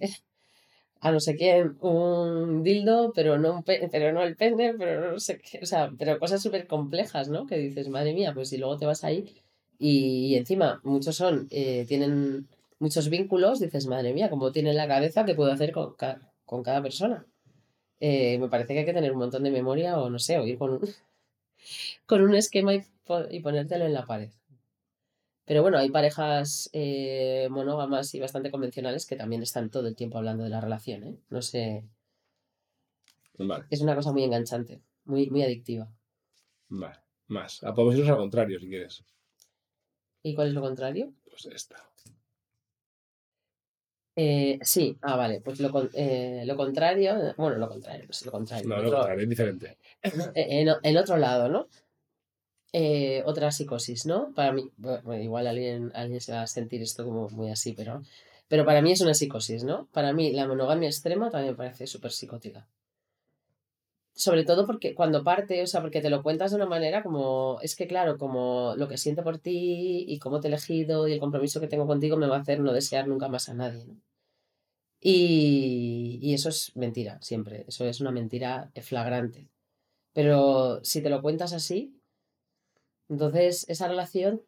a 1.01 1.11
no 1.13 1.21
sé 1.21 1.37
quién 1.37 1.77
un 1.81 2.63
dildo, 2.63 3.13
pero 3.15 3.39
no, 3.39 3.63
pero 3.65 4.13
no 4.13 4.23
el 4.23 4.37
pene, 4.37 4.75
pero 4.79 5.13
no 5.13 5.19
sé 5.19 5.41
qué, 5.41 5.61
o 5.63 5.67
sea, 5.67 5.91
pero 5.99 6.19
cosas 6.19 6.43
súper 6.43 6.67
complejas, 6.67 7.29
¿no? 7.29 7.47
Que 7.47 7.57
dices, 7.59 7.89
madre 7.89 8.13
mía, 8.15 8.33
pues 8.35 8.51
si 8.51 8.59
luego 8.59 8.77
te 8.77 8.87
vas 8.87 9.05
ahí 9.05 9.35
y, 9.79 10.35
encima 10.37 10.81
muchos 10.85 11.17
son, 11.17 11.49
eh, 11.51 11.87
tienen 11.89 12.49
muchos 12.79 13.09
vínculos, 13.09 13.61
dices, 13.61 13.87
madre 13.87 14.13
mía, 14.15 14.31
como 14.31 14.53
tiene 14.53 14.75
la 14.75 14.89
cabeza, 14.89 15.25
¿qué 15.25 15.35
puedo 15.35 15.53
hacer 15.53 15.73
con, 15.73 15.95
con 16.45 16.63
cada 16.63 16.83
persona? 16.83 17.27
Eh, 18.01 18.39
me 18.39 18.49
parece 18.49 18.75
que 18.75 18.81
hay 18.81 18.87
que 18.87 18.95
tener 18.95 19.13
un 19.13 19.19
montón 19.19 19.45
de 19.45 19.51
memoria 19.51 19.99
o 20.01 20.11
no 20.11 20.19
sé, 20.19 20.39
o 20.39 20.47
ir 20.47 20.59
con 20.59 20.73
un, 20.73 20.81
con 22.07 22.23
un 22.23 22.35
esquema 22.35 22.75
y, 22.75 22.83
y 23.31 23.41
ponértelo 23.41 23.87
en 23.87 23.95
la 23.95 24.07
pared. 24.07 24.31
Pero 25.51 25.63
bueno, 25.63 25.79
hay 25.79 25.91
parejas 25.91 26.71
eh, 26.73 27.49
monógamas 27.51 28.15
y 28.15 28.21
bastante 28.21 28.53
convencionales 28.53 29.05
que 29.05 29.17
también 29.17 29.43
están 29.43 29.69
todo 29.69 29.89
el 29.89 29.97
tiempo 29.97 30.17
hablando 30.17 30.45
de 30.45 30.49
la 30.49 30.61
relación, 30.61 31.03
¿eh? 31.03 31.19
No 31.29 31.43
sé. 31.43 31.89
Vale. 33.37 33.65
Es 33.69 33.81
una 33.81 33.97
cosa 33.97 34.13
muy 34.13 34.23
enganchante, 34.23 34.81
muy, 35.07 35.29
muy 35.29 35.43
adictiva. 35.43 35.91
Vale, 36.69 37.01
más. 37.27 37.65
Ah, 37.65 37.75
podemos 37.75 37.97
irnos 37.97 38.11
al 38.11 38.19
contrario 38.19 38.61
si 38.61 38.69
quieres. 38.69 39.05
¿Y 40.23 40.37
cuál 40.37 40.47
es 40.47 40.55
lo 40.55 40.61
contrario? 40.61 41.15
Pues 41.29 41.47
esta. 41.47 41.85
Eh, 44.15 44.57
sí, 44.63 44.97
ah, 45.03 45.17
vale, 45.17 45.41
pues 45.41 45.59
lo, 45.59 45.73
eh, 45.95 46.45
lo 46.47 46.57
contrario, 46.57 47.35
bueno, 47.37 47.57
lo 47.57 47.69
contrario, 47.69 48.07
pues 48.07 48.25
lo 48.25 48.31
contrario. 48.31 48.69
No, 48.69 48.81
lo 48.81 48.93
contrario, 48.93 49.25
es 49.25 49.29
diferente. 49.29 49.79
En, 50.03 50.69
en, 50.81 50.97
otro 50.97 51.17
lado, 51.17 51.49
¿no? 51.49 51.67
Eh, 52.73 53.23
otra 53.27 53.51
psicosis, 53.51 54.07
¿no? 54.07 54.33
Para 54.35 54.53
mí, 54.53 54.71
igual 55.21 55.47
alguien, 55.49 55.91
alguien 55.95 56.21
se 56.21 56.33
va 56.33 56.43
a 56.43 56.47
sentir 56.47 56.83
esto 56.83 57.05
como 57.05 57.29
muy 57.31 57.51
así, 57.51 57.73
pero, 57.73 58.03
pero 58.49 58.65
para 58.65 58.81
mí 58.81 58.93
es 58.93 59.01
una 59.01 59.15
psicosis, 59.15 59.65
¿no? 59.65 59.89
Para 59.93 60.13
mí 60.13 60.33
la 60.33 60.47
monogamia 60.47 60.89
extrema 60.89 61.31
también 61.31 61.55
me 61.55 61.57
parece 61.57 61.89
súper 61.89 62.13
psicótica. 62.13 62.69
Sobre 64.15 64.45
todo 64.45 64.67
porque 64.67 64.95
cuando 64.95 65.25
parte, 65.25 65.63
o 65.63 65.67
sea, 65.67 65.81
porque 65.81 66.01
te 66.01 66.11
lo 66.11 66.23
cuentas 66.23 66.51
de 66.51 66.57
una 66.57 66.67
manera 66.67 67.03
como, 67.03 67.59
es 67.63 67.75
que 67.75 67.87
claro, 67.89 68.19
como 68.19 68.75
lo 68.77 68.87
que 68.87 68.99
siento 68.99 69.25
por 69.25 69.39
ti 69.39 70.05
y 70.07 70.19
cómo 70.19 70.41
te 70.41 70.49
he 70.49 70.51
elegido 70.51 71.09
y 71.09 71.13
el 71.15 71.21
compromiso 71.21 71.61
que 71.61 71.69
tengo 71.69 71.87
contigo 71.87 72.17
me 72.17 72.27
va 72.29 72.37
a 72.37 72.41
hacer 72.41 72.61
no 72.61 72.73
desear 72.73 73.09
nunca 73.09 73.29
más 73.29 73.49
a 73.49 73.55
nadie, 73.55 73.85
¿no? 73.87 73.97
Y, 75.01 76.19
y 76.23 76.35
eso 76.35 76.51
es 76.51 76.77
mentira, 76.77 77.19
siempre, 77.23 77.65
eso 77.67 77.87
es 77.87 78.01
una 78.01 78.11
mentira 78.11 78.71
flagrante. 78.83 79.49
Pero 80.13 80.81
si 80.85 81.03
te 81.03 81.11
lo 81.11 81.23
cuentas 81.23 81.53
así, 81.53 82.00
entonces, 83.11 83.67
esa 83.69 83.89
relación, 83.89 84.43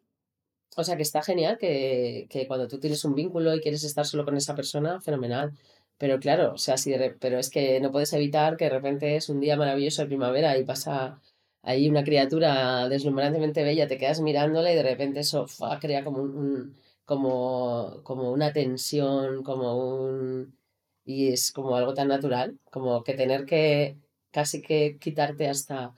o 0.77 0.83
sea, 0.83 0.95
que 0.97 1.03
está 1.03 1.21
genial 1.21 1.57
que, 1.59 2.27
que, 2.29 2.47
cuando 2.47 2.67
tú 2.67 2.79
tienes 2.79 3.05
un 3.05 3.15
vínculo 3.15 3.53
y 3.55 3.61
quieres 3.61 3.83
estar 3.83 4.05
solo 4.05 4.25
con 4.25 4.37
esa 4.37 4.55
persona, 4.55 5.01
fenomenal. 5.01 5.53
Pero 5.97 6.19
claro, 6.19 6.53
o 6.53 6.57
sea, 6.57 6.77
si 6.77 6.93
pero 7.19 7.39
es 7.39 7.49
que 7.49 7.79
no 7.81 7.91
puedes 7.91 8.13
evitar 8.13 8.57
que 8.57 8.65
de 8.65 8.71
repente 8.71 9.15
es 9.15 9.29
un 9.29 9.39
día 9.39 9.57
maravilloso 9.57 10.01
de 10.01 10.07
primavera 10.07 10.57
y 10.57 10.65
pasa 10.65 11.21
ahí 11.61 11.89
una 11.89 12.03
criatura 12.03 12.89
deslumbrantemente 12.89 13.63
bella, 13.63 13.87
te 13.87 13.97
quedas 13.97 14.21
mirándola 14.21 14.71
y 14.71 14.75
de 14.75 14.83
repente 14.83 15.21
eso 15.21 15.45
crea 15.81 16.03
como 16.03 16.21
un, 16.23 16.75
como, 17.05 18.01
como 18.03 18.31
una 18.31 18.53
tensión, 18.53 19.43
como 19.43 19.77
un... 19.77 20.57
Y 21.05 21.29
es 21.33 21.51
como 21.51 21.75
algo 21.75 21.93
tan 21.93 22.07
natural, 22.09 22.59
como 22.71 23.03
que 23.03 23.13
tener 23.13 23.45
que 23.45 23.97
casi 24.31 24.61
que 24.61 24.97
quitarte 24.99 25.47
hasta 25.49 25.93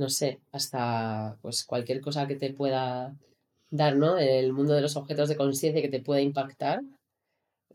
no 0.00 0.08
sé, 0.08 0.40
hasta 0.50 1.36
pues 1.42 1.64
cualquier 1.64 2.00
cosa 2.00 2.26
que 2.26 2.34
te 2.34 2.54
pueda 2.54 3.14
dar, 3.70 3.96
¿no? 3.96 4.16
El 4.16 4.54
mundo 4.54 4.72
de 4.72 4.80
los 4.80 4.96
objetos 4.96 5.28
de 5.28 5.36
conciencia 5.36 5.82
que 5.82 5.90
te 5.90 6.00
pueda 6.00 6.22
impactar, 6.22 6.80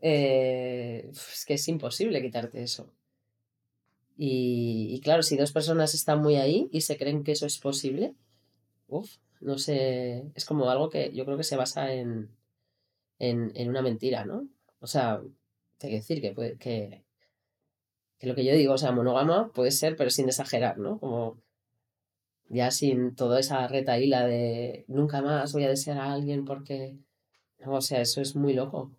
eh, 0.02 1.08
es 1.12 1.44
que 1.46 1.54
es 1.54 1.68
imposible 1.68 2.20
quitarte 2.20 2.64
eso. 2.64 2.92
Y, 4.18 5.00
claro, 5.04 5.22
si 5.22 5.36
dos 5.36 5.52
personas 5.52 5.94
están 5.94 6.20
muy 6.20 6.34
ahí 6.36 6.68
y 6.72 6.80
se 6.80 6.96
creen 6.96 7.22
que 7.22 7.32
eso 7.32 7.46
es 7.46 7.58
posible, 7.58 8.14
uff, 8.88 9.18
no 9.40 9.58
sé, 9.58 10.24
es 10.34 10.44
como 10.44 10.68
algo 10.68 10.90
que 10.90 11.12
yo 11.12 11.24
creo 11.26 11.36
que 11.36 11.44
se 11.44 11.56
basa 11.56 11.92
en, 11.92 12.30
en, 13.20 13.52
en 13.54 13.68
una 13.68 13.82
mentira, 13.82 14.24
¿no? 14.24 14.48
O 14.80 14.88
sea, 14.88 15.20
hay 15.80 15.90
que 15.90 15.96
decir 15.96 16.20
que, 16.20 16.32
puede, 16.32 16.58
que, 16.58 17.04
que 18.18 18.26
lo 18.26 18.34
que 18.34 18.44
yo 18.44 18.52
digo, 18.54 18.74
o 18.74 18.78
sea, 18.78 18.90
monógama 18.90 19.52
puede 19.52 19.70
ser, 19.70 19.96
pero 19.96 20.10
sin 20.10 20.28
exagerar, 20.28 20.78
¿no? 20.78 20.98
Como 20.98 21.45
ya 22.48 22.70
sin 22.70 23.14
toda 23.14 23.40
esa 23.40 23.66
retaíla 23.68 24.26
de 24.26 24.84
nunca 24.88 25.22
más 25.22 25.52
voy 25.52 25.64
a 25.64 25.68
desear 25.68 25.98
a 25.98 26.12
alguien 26.12 26.44
porque, 26.44 26.96
o 27.64 27.80
sea, 27.80 28.00
eso 28.00 28.20
es 28.20 28.36
muy 28.36 28.54
loco. 28.54 28.92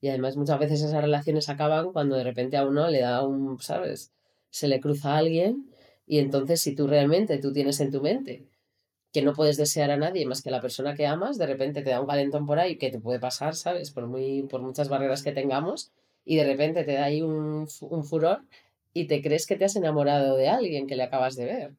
Y 0.00 0.08
además 0.08 0.36
muchas 0.36 0.58
veces 0.58 0.82
esas 0.82 1.02
relaciones 1.02 1.48
acaban 1.48 1.92
cuando 1.92 2.16
de 2.16 2.24
repente 2.24 2.56
a 2.56 2.66
uno 2.66 2.88
le 2.88 3.00
da 3.00 3.26
un, 3.26 3.60
¿sabes? 3.60 4.12
Se 4.50 4.68
le 4.68 4.80
cruza 4.80 5.14
a 5.14 5.18
alguien 5.18 5.70
y 6.06 6.18
entonces 6.18 6.60
si 6.60 6.74
tú 6.74 6.86
realmente 6.86 7.38
tú 7.38 7.52
tienes 7.52 7.80
en 7.80 7.92
tu 7.92 8.00
mente 8.02 8.48
que 9.12 9.22
no 9.22 9.34
puedes 9.34 9.56
desear 9.56 9.90
a 9.90 9.96
nadie 9.96 10.26
más 10.26 10.42
que 10.42 10.48
a 10.48 10.52
la 10.52 10.60
persona 10.60 10.94
que 10.94 11.06
amas, 11.06 11.38
de 11.38 11.46
repente 11.46 11.82
te 11.82 11.90
da 11.90 12.00
un 12.00 12.06
calentón 12.06 12.46
por 12.46 12.58
ahí 12.58 12.78
que 12.78 12.90
te 12.90 12.98
puede 12.98 13.20
pasar, 13.20 13.54
¿sabes? 13.54 13.90
Por, 13.90 14.06
muy, 14.06 14.42
por 14.44 14.62
muchas 14.62 14.88
barreras 14.88 15.22
que 15.22 15.32
tengamos, 15.32 15.92
y 16.24 16.36
de 16.36 16.44
repente 16.44 16.84
te 16.84 16.94
da 16.94 17.04
ahí 17.04 17.22
un, 17.22 17.68
un 17.80 18.04
furor 18.04 18.44
y 18.94 19.06
te 19.06 19.22
crees 19.22 19.46
que 19.46 19.56
te 19.56 19.64
has 19.64 19.76
enamorado 19.76 20.36
de 20.36 20.48
alguien 20.48 20.86
que 20.86 20.96
le 20.96 21.02
acabas 21.02 21.36
de 21.36 21.44
ver. 21.44 21.74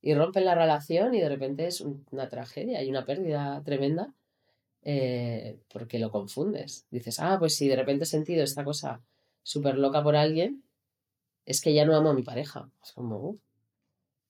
Y 0.00 0.14
rompen 0.14 0.44
la 0.44 0.54
relación 0.54 1.14
y 1.14 1.20
de 1.20 1.28
repente 1.28 1.66
es 1.66 1.80
una 1.80 2.28
tragedia 2.28 2.82
y 2.82 2.90
una 2.90 3.04
pérdida 3.04 3.62
tremenda 3.64 4.14
eh, 4.82 5.58
porque 5.72 5.98
lo 5.98 6.10
confundes. 6.10 6.86
Dices, 6.90 7.18
ah, 7.20 7.36
pues 7.38 7.56
si 7.56 7.68
de 7.68 7.76
repente 7.76 8.04
he 8.04 8.06
sentido 8.06 8.44
esta 8.44 8.64
cosa 8.64 9.02
súper 9.42 9.76
loca 9.76 10.02
por 10.02 10.16
alguien, 10.16 10.62
es 11.46 11.60
que 11.60 11.74
ya 11.74 11.84
no 11.84 11.96
amo 11.96 12.10
a 12.10 12.14
mi 12.14 12.22
pareja. 12.22 12.70
Es 12.82 12.92
como, 12.92 13.38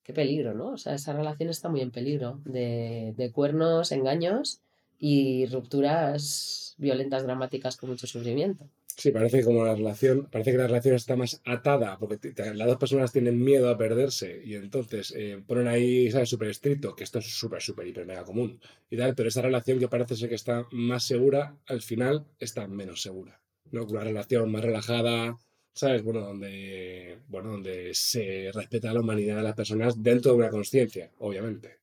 qué 0.03 0.13
peligro, 0.13 0.53
¿no? 0.53 0.69
O 0.69 0.77
sea, 0.77 0.95
esa 0.95 1.13
relación 1.13 1.49
está 1.49 1.69
muy 1.69 1.81
en 1.81 1.91
peligro 1.91 2.41
de, 2.45 3.13
de 3.15 3.31
cuernos, 3.31 3.91
engaños 3.91 4.61
y 4.97 5.45
rupturas 5.45 6.75
violentas, 6.77 7.23
dramáticas 7.23 7.77
con 7.77 7.89
mucho 7.89 8.07
sufrimiento. 8.07 8.67
Sí, 8.99 9.11
parece 9.11 9.45
como 9.45 9.63
la 9.63 9.75
relación, 9.75 10.27
parece 10.29 10.51
que 10.51 10.57
la 10.57 10.67
relación 10.67 10.93
está 10.93 11.15
más 11.15 11.41
atada, 11.45 11.97
porque 11.97 12.33
las 12.53 12.67
dos 12.67 12.75
personas 12.75 13.13
tienen 13.13 13.41
miedo 13.41 13.69
a 13.69 13.77
perderse 13.77 14.41
y 14.43 14.55
entonces 14.55 15.13
eh, 15.15 15.41
ponen 15.47 15.69
ahí, 15.69 16.11
¿sabes? 16.11 16.27
Súper 16.27 16.49
estricto, 16.49 16.93
que 16.97 17.05
esto 17.05 17.19
es 17.19 17.27
súper, 17.27 17.61
súper, 17.61 17.87
hiper, 17.87 18.05
mega 18.05 18.25
común 18.25 18.59
y 18.89 18.97
tal, 18.97 19.15
pero 19.15 19.29
esa 19.29 19.41
relación 19.41 19.79
que 19.79 19.87
parece 19.87 20.17
ser 20.17 20.27
que 20.27 20.35
está 20.35 20.67
más 20.71 21.03
segura, 21.05 21.55
al 21.67 21.81
final 21.81 22.25
está 22.39 22.67
menos 22.67 23.01
segura, 23.01 23.41
¿no? 23.71 23.85
Una 23.85 24.03
relación 24.03 24.51
más 24.51 24.65
relajada, 24.65 25.37
¿sabes? 25.73 26.03
Bueno, 26.03 26.19
donde, 26.19 27.19
bueno, 27.29 27.51
donde 27.51 27.91
se 27.93 28.51
respeta 28.53 28.93
la 28.93 28.99
humanidad 28.99 29.37
de 29.37 29.43
las 29.43 29.55
personas 29.55 30.03
dentro 30.03 30.33
de 30.33 30.39
una 30.39 30.49
conciencia, 30.49 31.09
obviamente. 31.19 31.79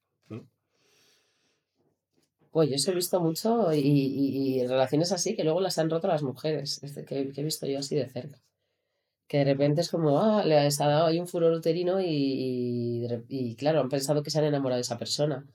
Pues 2.57 2.71
yo 2.71 2.77
eso 2.77 2.91
he 2.91 2.95
visto 2.95 3.21
mucho 3.21 3.71
y, 3.75 4.67
relaciones 4.67 5.13
así 5.13 5.37
que 5.37 5.45
luego 5.45 5.61
las 5.61 5.77
han 5.77 5.91
roto 5.91 6.09
las 6.09 6.23
mujeres, 6.23 6.81
que, 7.07 7.31
que, 7.31 7.41
he 7.43 7.45
visto 7.45 7.67
yo 7.67 7.81
así 7.81 7.97
de 7.97 8.09
cerca. 8.09 8.41
Que 9.29 9.41
de 9.41 9.45
repente 9.45 9.83
es 9.83 9.91
como, 9.91 10.23
ah, 10.23 10.43
les 10.43 10.81
ha 10.81 10.87
dado 10.89 11.05
ahí 11.05 11.21
un 11.21 11.29
furor 11.29 11.53
uterino 11.53 12.01
y, 12.01 13.07
y, 13.29 13.57
claro, 13.57 13.81
han 13.81 13.91
pensado 13.91 14.23
que 14.23 14.31
se 14.31 14.39
han 14.39 14.47
enamorado 14.47 14.79
de 14.79 14.85
esa 14.85 14.97
persona. 14.97 15.47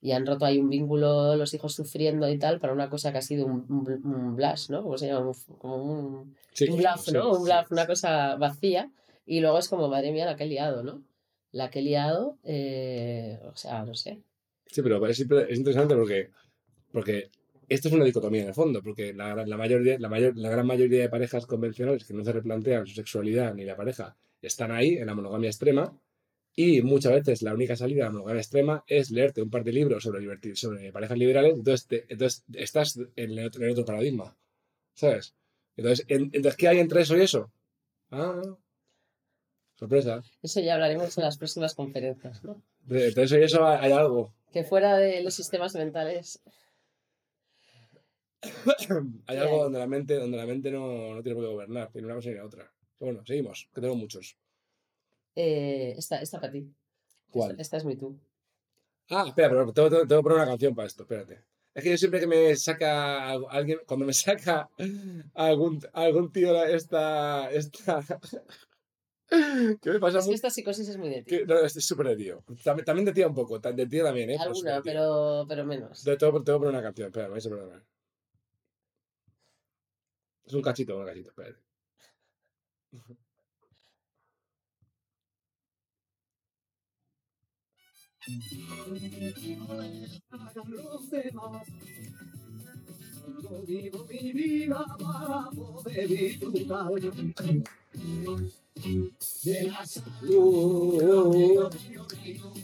Y 0.00 0.10
han 0.10 0.26
roto 0.26 0.46
ahí 0.46 0.58
un 0.58 0.68
vínculo, 0.68 1.36
los 1.36 1.54
hijos 1.54 1.76
sufriendo 1.76 2.28
y 2.28 2.40
tal, 2.40 2.58
para 2.58 2.72
una 2.72 2.90
cosa 2.90 3.12
que 3.12 3.18
ha 3.18 3.22
sido 3.22 3.46
un, 3.46 3.64
un, 3.68 4.34
blush, 4.34 4.68
¿no? 4.70 4.82
¿Cómo 4.82 4.98
se 4.98 5.06
llama? 5.06 5.30
Como 5.58 5.76
un, 5.76 6.36
un 6.70 6.76
bluff, 6.76 7.08
¿no? 7.12 7.38
un 7.38 7.44
bluff, 7.44 7.70
una 7.70 7.86
cosa 7.86 8.34
vacía. 8.34 8.90
Y 9.24 9.38
luego 9.38 9.60
es 9.60 9.68
como, 9.68 9.86
madre 9.86 10.10
mía, 10.10 10.26
la 10.26 10.34
que 10.34 10.42
he 10.42 10.48
liado, 10.48 10.82
¿no? 10.82 11.04
La 11.52 11.70
que 11.70 11.78
he 11.78 11.82
liado, 11.82 12.36
eh, 12.42 13.38
o 13.44 13.54
sea, 13.54 13.84
no 13.84 13.94
sé. 13.94 14.18
Sí, 14.66 14.82
pero 14.82 15.06
es, 15.06 15.20
es 15.20 15.56
interesante 15.56 15.94
porque 15.94 16.30
porque 16.92 17.30
esto 17.68 17.88
es 17.88 17.94
una 17.94 18.04
dicotomía 18.04 18.42
en 18.42 18.48
el 18.48 18.54
fondo, 18.54 18.82
porque 18.82 19.12
la, 19.12 19.34
la, 19.34 19.56
mayoría, 19.56 19.98
la, 19.98 20.08
mayor, 20.08 20.36
la 20.36 20.48
gran 20.48 20.66
mayoría 20.66 21.02
de 21.02 21.08
parejas 21.08 21.46
convencionales 21.46 22.04
que 22.04 22.14
no 22.14 22.24
se 22.24 22.32
replantean 22.32 22.86
su 22.86 22.94
sexualidad 22.94 23.54
ni 23.54 23.64
la 23.64 23.76
pareja 23.76 24.16
están 24.40 24.70
ahí 24.70 24.96
en 24.96 25.06
la 25.06 25.14
monogamia 25.14 25.50
extrema 25.50 25.92
y 26.54 26.82
muchas 26.82 27.12
veces 27.12 27.42
la 27.42 27.54
única 27.54 27.76
salida 27.76 28.04
a 28.04 28.06
la 28.06 28.12
monogamia 28.12 28.40
extrema 28.40 28.84
es 28.86 29.10
leerte 29.10 29.42
un 29.42 29.50
par 29.50 29.64
de 29.64 29.72
libros 29.72 30.02
sobre, 30.02 30.56
sobre 30.56 30.92
parejas 30.92 31.18
liberales, 31.18 31.54
entonces, 31.54 31.86
entonces 32.08 32.44
estás 32.54 32.98
en 33.16 33.30
el, 33.38 33.46
otro, 33.46 33.64
en 33.64 33.70
otro, 33.70 33.84
paradigma, 33.84 34.36
¿sabes? 34.94 35.34
Entonces, 35.76 36.06
entonces, 36.08 36.56
¿qué 36.56 36.68
hay 36.68 36.78
entre 36.78 37.02
eso 37.02 37.16
y 37.16 37.20
eso? 37.20 37.52
Ah, 38.10 38.42
sorpresa. 39.76 40.22
Eso 40.42 40.60
ya 40.60 40.74
hablaremos 40.74 41.16
en 41.18 41.24
las 41.24 41.38
próximas 41.38 41.74
conferencias, 41.74 42.42
¿no? 42.42 42.60
Entre 42.88 43.22
eso 43.22 43.38
y 43.38 43.42
eso 43.42 43.64
hay 43.64 43.92
algo. 43.92 44.32
Que 44.52 44.64
fuera 44.64 44.96
de 44.96 45.22
los 45.22 45.34
sistemas 45.34 45.74
mentales 45.74 46.40
Hay 49.26 49.36
algo 49.36 49.64
donde 49.64 49.78
la 49.78 49.86
mente, 49.86 50.14
donde 50.14 50.36
la 50.36 50.46
mente 50.46 50.70
no, 50.70 51.14
no 51.14 51.22
tiene 51.22 51.34
por 51.34 51.44
qué 51.44 51.50
gobernar, 51.50 51.90
tiene 51.90 52.06
una 52.06 52.16
cosa 52.16 52.30
y 52.30 52.34
la 52.34 52.44
otra. 52.44 52.72
bueno, 53.00 53.24
seguimos, 53.26 53.68
que 53.74 53.80
tengo 53.80 53.96
muchos. 53.96 54.36
Eh, 55.34 55.94
esta, 55.96 56.20
esta 56.20 56.40
para 56.40 56.52
ti. 56.52 56.72
¿Cuál? 57.30 57.58
Esta, 57.58 57.76
es 57.76 57.84
muy 57.84 57.96
tú. 57.96 58.18
Ah, 59.10 59.24
espera, 59.28 59.48
pero 59.48 59.72
tengo, 59.72 59.90
tengo, 59.90 60.06
que 60.06 60.22
poner 60.22 60.38
una 60.38 60.46
canción 60.46 60.74
para 60.74 60.86
esto, 60.86 61.02
espérate. 61.02 61.42
Es 61.74 61.84
que 61.84 61.90
yo 61.90 61.98
siempre 61.98 62.20
que 62.20 62.26
me 62.26 62.56
saca 62.56 63.30
alguien, 63.30 63.78
cuando 63.86 64.06
me 64.06 64.12
saca 64.12 64.68
algún, 65.34 65.80
algún 65.92 66.32
tío 66.32 66.64
esta, 66.64 67.50
esta, 67.52 68.02
¿Qué 69.80 69.90
me 69.90 70.00
pasa? 70.00 70.18
Es 70.18 70.26
que 70.26 70.34
esta 70.34 70.50
psicosis 70.50 70.88
es 70.88 70.96
muy 70.96 71.10
de 71.10 71.22
tío. 71.22 71.46
no, 71.46 71.58
es 71.60 71.72
súper 71.74 72.08
de 72.08 72.16
tío. 72.16 72.42
También, 72.64 72.84
también, 72.84 73.04
de 73.04 73.12
tío 73.12 73.28
un 73.28 73.34
poco, 73.34 73.58
de 73.58 73.86
tío 73.86 74.04
también, 74.04 74.30
¿eh? 74.30 74.38
Alguna, 74.38 74.80
pero, 74.82 75.44
pero 75.46 75.66
menos. 75.66 76.02
Tengo, 76.02 76.16
tengo 76.42 76.42
que 76.42 76.64
poner 76.64 76.68
una 76.68 76.82
canción, 76.82 77.08
espera, 77.08 77.26
me 77.26 77.32
vais 77.32 77.46
a. 77.46 77.82
Es 80.48 80.54
un 80.54 80.62
cachito, 80.62 80.98
un 80.98 81.04
cachito, 81.04 81.28
espérate. 81.28 81.60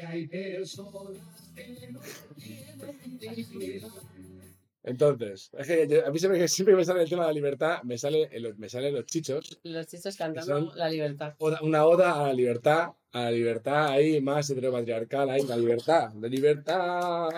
entonces, 4.87 5.51
es 5.57 5.67
que 5.67 6.03
a 6.07 6.11
mí 6.11 6.19
siempre, 6.19 6.47
siempre 6.47 6.77
me 6.77 6.85
sale 6.85 7.03
el 7.03 7.09
tema 7.09 7.23
de 7.23 7.29
la 7.29 7.33
libertad, 7.33 7.83
me 7.85 7.97
sale, 7.97 8.29
me 8.59 8.69
salen 8.69 8.95
los 8.95 9.07
chichos. 9.07 9.59
Los 9.63 9.87
chichos 9.87 10.15
cantando 10.15 10.75
la 10.75 10.91
libertad. 10.91 11.35
una 11.63 11.87
oda 11.87 12.21
a 12.21 12.27
la 12.27 12.35
libertad, 12.35 12.89
a 13.13 13.23
la 13.23 13.31
libertad 13.31 13.89
ahí 13.93 14.21
más 14.21 14.51
heteropatriarcal, 14.51 15.31
ahí, 15.31 15.43
la 15.47 15.57
libertad, 15.57 16.13
la 16.21 16.29
libertad. 16.29 17.31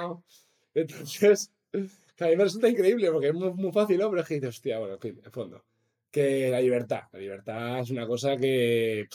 Entonces, 0.74 1.52
a 1.72 2.26
mí 2.26 2.36
me 2.36 2.44
resulta 2.44 2.68
increíble 2.68 3.12
porque 3.12 3.28
es 3.28 3.34
muy, 3.34 3.70
fácil, 3.70 3.98
¿no? 3.98 4.10
Pero 4.10 4.22
es 4.22 4.28
que 4.28 4.34
dices, 4.34 4.48
hostia, 4.48 4.80
bueno, 4.80 4.94
en 4.94 5.00
fin, 5.00 5.20
en 5.24 5.30
fondo. 5.30 5.64
Que 6.10 6.50
la 6.50 6.60
libertad, 6.60 7.02
la 7.12 7.18
libertad 7.20 7.78
es 7.78 7.90
una 7.90 8.08
cosa 8.08 8.36
que. 8.36 9.06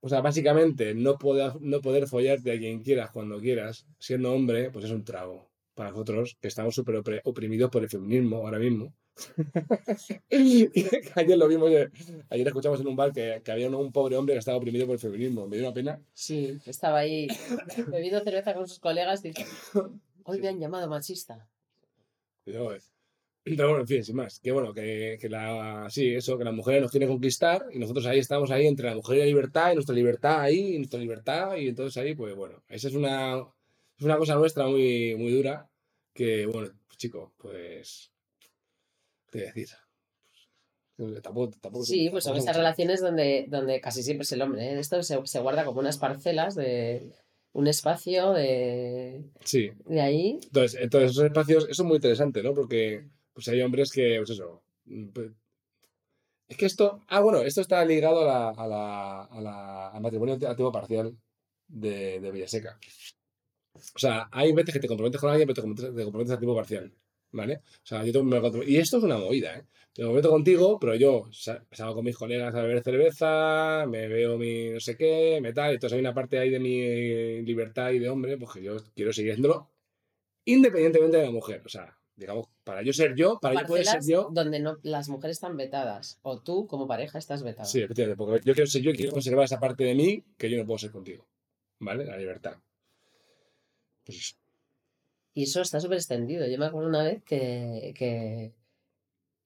O 0.00 0.08
sea, 0.08 0.20
básicamente, 0.20 0.94
no 0.94 1.18
poder, 1.18 1.60
no 1.60 1.80
poder 1.80 2.06
follarte 2.06 2.52
a 2.52 2.58
quien 2.58 2.82
quieras 2.82 3.10
cuando 3.10 3.40
quieras, 3.40 3.86
siendo 3.98 4.32
hombre, 4.32 4.70
pues 4.70 4.84
es 4.84 4.90
un 4.90 5.04
trago 5.04 5.50
para 5.74 5.90
nosotros, 5.90 6.36
que 6.40 6.48
estamos 6.48 6.74
súper 6.74 7.02
oprimidos 7.24 7.70
por 7.70 7.82
el 7.82 7.88
feminismo 7.88 8.38
ahora 8.38 8.58
mismo. 8.58 8.92
ayer 11.14 11.38
lo 11.38 11.48
vimos, 11.48 11.70
ayer 12.30 12.46
escuchamos 12.46 12.80
en 12.80 12.86
un 12.86 12.96
bar 12.96 13.12
que, 13.12 13.42
que, 13.44 13.52
había 13.52 13.68
un 13.68 13.92
pobre 13.92 14.16
hombre 14.16 14.34
que 14.34 14.38
estaba 14.38 14.58
oprimido 14.58 14.86
por 14.86 14.94
el 14.94 15.00
feminismo. 15.00 15.46
Me 15.46 15.56
dio 15.56 15.66
una 15.66 15.74
pena. 15.74 16.00
Sí, 16.12 16.58
estaba 16.66 16.98
ahí 16.98 17.26
bebiendo 17.88 18.20
cerveza 18.20 18.54
con 18.54 18.68
sus 18.68 18.78
colegas 18.78 19.24
y 19.24 19.32
hoy 20.24 20.40
me 20.40 20.48
han 20.48 20.60
llamado 20.60 20.88
machista. 20.88 21.48
Pero 23.56 23.68
bueno, 23.68 23.82
en 23.82 23.88
fin, 23.88 24.04
sin 24.04 24.16
más. 24.16 24.40
Que 24.40 24.50
bueno, 24.52 24.72
que, 24.72 25.18
que, 25.20 25.28
la, 25.28 25.88
sí, 25.90 26.14
eso, 26.14 26.38
que 26.38 26.44
la 26.44 26.52
mujer 26.52 26.82
nos 26.82 26.90
que 26.90 27.06
conquistar 27.06 27.66
y 27.72 27.78
nosotros 27.78 28.06
ahí 28.06 28.18
estamos 28.18 28.50
ahí 28.50 28.66
entre 28.66 28.88
la 28.88 28.96
mujer 28.96 29.16
y 29.16 29.20
la 29.20 29.26
libertad 29.26 29.72
y 29.72 29.74
nuestra 29.74 29.94
libertad 29.94 30.40
ahí 30.40 30.74
y 30.74 30.78
nuestra 30.78 31.00
libertad 31.00 31.56
y 31.56 31.68
entonces 31.68 31.96
ahí, 32.02 32.14
pues 32.14 32.34
bueno, 32.34 32.62
esa 32.68 32.88
es 32.88 32.94
una, 32.94 33.38
es 33.98 34.04
una 34.04 34.16
cosa 34.16 34.34
nuestra 34.34 34.66
muy, 34.66 35.14
muy 35.16 35.32
dura 35.32 35.68
que, 36.12 36.46
bueno, 36.46 36.70
pues 36.86 36.98
chico, 36.98 37.32
pues, 37.38 38.10
¿qué 39.30 39.40
decir? 39.40 39.68
Pues, 40.96 41.22
tampoco, 41.22 41.84
sí, 41.84 42.08
pues 42.10 42.24
son 42.24 42.36
esas 42.36 42.56
relaciones 42.56 43.00
donde, 43.00 43.46
donde 43.48 43.80
casi 43.80 44.02
siempre 44.02 44.24
es 44.24 44.32
el 44.32 44.42
hombre. 44.42 44.72
¿eh? 44.72 44.78
Esto 44.80 45.00
se, 45.04 45.24
se, 45.26 45.38
guarda 45.38 45.64
como 45.64 45.78
unas 45.78 45.96
parcelas 45.96 46.56
de 46.56 47.12
un 47.52 47.68
espacio 47.68 48.32
de, 48.32 49.22
sí. 49.44 49.70
de 49.86 50.00
ahí. 50.00 50.40
Entonces, 50.42 50.80
entonces, 50.80 51.12
esos 51.12 51.24
espacios, 51.24 51.64
eso 51.68 51.82
es 51.82 51.86
muy 51.86 51.96
interesante, 51.96 52.42
¿no? 52.42 52.52
Porque 52.52 53.06
pues 53.38 53.46
hay 53.46 53.62
hombres 53.62 53.92
que, 53.92 54.16
pues 54.18 54.30
eso, 54.30 54.64
pues, 55.14 55.30
es 56.48 56.56
que 56.56 56.66
esto, 56.66 57.04
ah, 57.06 57.20
bueno, 57.20 57.38
esto 57.42 57.60
está 57.60 57.84
ligado 57.84 58.22
a 58.22 58.24
la, 58.24 58.48
a 58.50 58.66
la, 58.66 59.22
a 59.26 59.40
la 59.40 59.88
al 59.90 60.02
matrimonio 60.02 60.34
a 60.34 60.56
tiempo 60.56 60.72
parcial 60.72 61.16
de, 61.68 62.18
de 62.18 62.32
Villaseca. 62.32 62.80
O 63.94 63.98
sea, 63.98 64.28
hay 64.32 64.52
veces 64.52 64.74
que 64.74 64.80
te 64.80 64.88
comprometes 64.88 65.20
con 65.20 65.30
alguien, 65.30 65.46
pero 65.46 65.54
te 65.54 65.60
comprometes, 65.60 65.96
te 65.96 66.02
comprometes 66.02 66.32
a 66.34 66.38
tiempo 66.40 66.56
parcial. 66.56 66.92
¿Vale? 67.30 67.56
O 67.56 67.86
sea, 67.86 68.04
yo 68.04 68.24
me 68.24 68.40
Y 68.66 68.78
esto 68.78 68.98
es 68.98 69.04
una 69.04 69.18
movida, 69.18 69.56
¿eh? 69.56 69.62
Me 69.98 70.04
comprometo 70.04 70.30
contigo, 70.30 70.78
pero 70.80 70.96
yo 70.96 71.28
salgo 71.30 71.94
con 71.94 72.04
mis 72.06 72.16
colegas 72.16 72.54
a 72.56 72.62
beber 72.62 72.82
cerveza, 72.82 73.84
me 73.86 74.08
veo 74.08 74.36
mi 74.36 74.70
no 74.70 74.80
sé 74.80 74.96
qué, 74.96 75.38
me 75.40 75.52
tal. 75.52 75.74
Entonces 75.74 75.94
hay 75.94 76.00
una 76.00 76.14
parte 76.14 76.38
ahí 76.40 76.50
de 76.50 76.58
mi 76.58 77.42
libertad 77.42 77.92
y 77.92 78.00
de 78.00 78.08
hombre, 78.08 78.36
pues 78.36 78.52
que 78.52 78.62
yo 78.64 78.76
quiero 78.96 79.12
seguir 79.12 79.32
haciéndolo 79.32 79.70
independientemente 80.44 81.18
de 81.18 81.24
la 81.24 81.30
mujer. 81.30 81.62
O 81.64 81.68
sea, 81.68 81.97
digamos, 82.18 82.48
para 82.64 82.82
yo 82.82 82.92
ser 82.92 83.14
yo, 83.14 83.38
para 83.40 83.60
yo 83.60 83.66
poder 83.66 83.86
ser 83.86 84.02
yo. 84.04 84.28
donde 84.32 84.58
no, 84.58 84.78
las 84.82 85.08
mujeres 85.08 85.36
están 85.36 85.56
vetadas. 85.56 86.18
O 86.22 86.40
tú, 86.40 86.66
como 86.66 86.86
pareja, 86.88 87.18
estás 87.18 87.42
vetada. 87.42 87.64
Sí, 87.64 87.80
efectivamente, 87.80 88.18
porque 88.18 88.40
yo 88.44 88.54
quiero 88.54 88.68
ser 88.68 88.82
yo 88.82 88.90
y 88.90 88.96
quiero 88.96 89.12
conservar 89.12 89.44
esa 89.44 89.60
parte 89.60 89.84
de 89.84 89.94
mí 89.94 90.24
que 90.36 90.50
yo 90.50 90.58
no 90.58 90.66
puedo 90.66 90.78
ser 90.78 90.90
contigo. 90.90 91.26
¿Vale? 91.78 92.04
La 92.04 92.16
libertad. 92.16 92.56
Pues 94.04 94.18
eso. 94.18 94.36
Y 95.32 95.44
eso 95.44 95.60
está 95.62 95.78
súper 95.78 95.98
extendido. 95.98 96.46
Yo 96.48 96.58
me 96.58 96.66
acuerdo 96.66 96.88
una 96.88 97.04
vez 97.04 97.22
que, 97.22 97.94
que, 97.96 98.52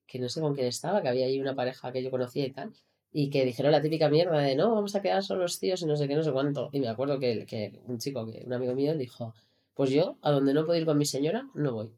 que 0.07 0.19
no 0.19 0.27
sé 0.27 0.41
con 0.41 0.55
quién 0.55 0.65
estaba, 0.65 1.03
que 1.03 1.09
había 1.09 1.27
ahí 1.27 1.39
una 1.39 1.55
pareja 1.55 1.91
que 1.91 2.01
yo 2.01 2.09
conocía 2.09 2.45
y 2.45 2.51
tal, 2.51 2.73
y 3.11 3.29
que 3.29 3.45
dijeron 3.45 3.71
la 3.71 3.81
típica 3.81 4.09
mierda 4.09 4.39
de 4.39 4.55
no, 4.55 4.73
vamos 4.73 4.95
a 4.95 5.01
quedar 5.03 5.21
solos 5.21 5.59
tíos 5.59 5.83
y 5.83 5.85
no 5.85 5.95
sé 5.95 6.07
qué, 6.07 6.15
no 6.15 6.23
sé 6.23 6.31
cuánto. 6.31 6.69
Y 6.71 6.79
me 6.79 6.87
acuerdo 6.87 7.19
que, 7.19 7.45
que 7.45 7.79
un 7.85 7.99
chico, 7.99 8.25
que 8.25 8.41
un 8.43 8.53
amigo 8.53 8.73
mío, 8.73 8.97
dijo, 8.97 9.35
pues 9.75 9.91
yo, 9.91 10.17
a 10.23 10.31
donde 10.31 10.55
no 10.55 10.65
puedo 10.65 10.79
ir 10.79 10.85
con 10.85 10.97
mi 10.97 11.05
señora, 11.05 11.47
no 11.53 11.73
voy. 11.73 11.91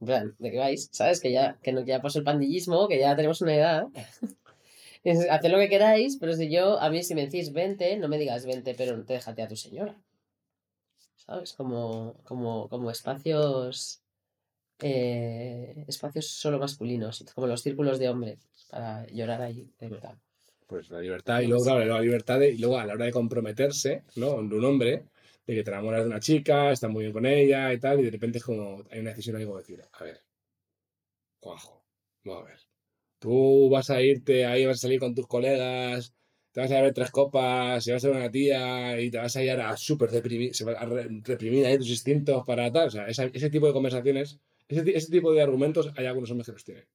En 0.00 0.06
plan, 0.06 0.36
¿de 0.38 0.50
qué 0.50 0.58
vais? 0.58 0.88
¿Sabes? 0.92 1.20
Que 1.20 1.32
ya, 1.32 1.58
que 1.62 1.72
no, 1.72 1.84
que 1.84 1.90
ya 1.90 2.00
pasó 2.00 2.18
el 2.18 2.24
pandillismo, 2.24 2.88
que 2.88 2.98
ya 2.98 3.16
tenemos 3.16 3.40
una 3.40 3.54
edad. 3.54 3.86
Haced 5.30 5.50
lo 5.50 5.58
que 5.58 5.68
queráis, 5.68 6.18
pero 6.18 6.34
si 6.34 6.50
yo, 6.50 6.78
a 6.80 6.90
mí 6.90 7.02
si 7.02 7.14
me 7.14 7.22
decís 7.22 7.52
20, 7.52 7.96
no 7.98 8.08
me 8.08 8.18
digas 8.18 8.44
20, 8.44 8.74
pero 8.74 8.96
no 8.96 9.04
te 9.04 9.14
déjate 9.14 9.42
a 9.42 9.48
tu 9.48 9.56
señora. 9.56 9.96
¿Sabes? 11.16 11.52
Como, 11.52 12.14
como, 12.24 12.68
como 12.68 12.90
espacios 12.90 14.02
eh, 14.80 15.84
espacios 15.88 16.28
solo 16.28 16.58
masculinos, 16.58 17.24
como 17.34 17.46
los 17.46 17.62
círculos 17.62 17.98
de 17.98 18.08
hombres, 18.08 18.38
para 18.70 19.06
llorar 19.08 19.52
de 19.52 19.88
verdad. 19.88 20.16
Pues 20.66 20.90
la 20.90 21.00
libertad, 21.00 21.40
y 21.40 21.46
luego, 21.46 21.64
claro, 21.64 21.84
la 21.84 22.00
libertad, 22.00 22.38
de, 22.38 22.50
y 22.50 22.58
luego 22.58 22.78
a 22.78 22.86
la 22.86 22.94
hora 22.94 23.06
de 23.06 23.10
comprometerse, 23.10 24.04
¿no? 24.16 24.42
De 24.42 24.54
un 24.54 24.64
hombre, 24.64 25.04
de 25.48 25.54
que 25.56 25.64
te 25.64 25.70
enamoras 25.72 26.02
de 26.02 26.08
una 26.10 26.20
chica, 26.20 26.70
estás 26.72 26.90
muy 26.90 27.02
bien 27.04 27.12
con 27.12 27.26
ella 27.26 27.72
y 27.72 27.80
tal, 27.80 28.00
y 28.00 28.04
de 28.04 28.10
repente 28.12 28.38
es 28.38 28.44
como, 28.44 28.84
hay 28.90 29.00
una 29.00 29.10
decisión 29.10 29.36
ahí 29.36 29.44
como 29.46 29.58
decir, 29.58 29.82
a 29.92 30.04
ver, 30.04 30.22
Juanjo, 31.40 31.84
vamos 32.24 32.42
a 32.44 32.46
ver. 32.48 32.58
Tú 33.20 33.70
vas 33.70 33.90
a 33.90 34.02
irte 34.02 34.46
ahí, 34.46 34.66
vas 34.66 34.78
a 34.78 34.82
salir 34.82 35.00
con 35.00 35.14
tus 35.14 35.28
colegas, 35.28 36.14
te 36.52 36.60
vas 36.62 36.72
a 36.72 36.76
beber 36.76 36.94
tres 36.94 37.12
copas, 37.12 37.86
y 37.86 37.92
vas 37.92 38.04
a 38.04 38.08
ver 38.08 38.18
una 38.18 38.32
tía 38.32 39.00
y 39.00 39.10
te 39.12 39.18
vas 39.18 39.36
a 39.36 39.44
ir 39.44 39.52
a 39.52 39.76
súper 39.78 40.10
reprimir, 40.12 40.52
a 40.78 40.86
re- 40.86 41.08
reprimir 41.24 41.66
ahí 41.66 41.78
tus 41.78 41.90
instintos 41.90 42.44
para 42.46 42.72
tal. 42.72 42.88
O 42.88 42.92
sea, 42.92 43.06
esa- 43.08 43.26
ese 43.26 43.50
tipo 43.50 43.68
de 43.68 43.74
conversaciones, 43.74 44.40
ese, 44.68 44.96
ese 44.98 45.10
tipo 45.12 45.32
de 45.34 45.42
argumentos, 45.42 45.92
hay 45.96 46.06
algunos 46.06 46.30
hombres 46.32 46.46
que 46.48 46.52
los 46.54 46.64
tienen, 46.64 46.86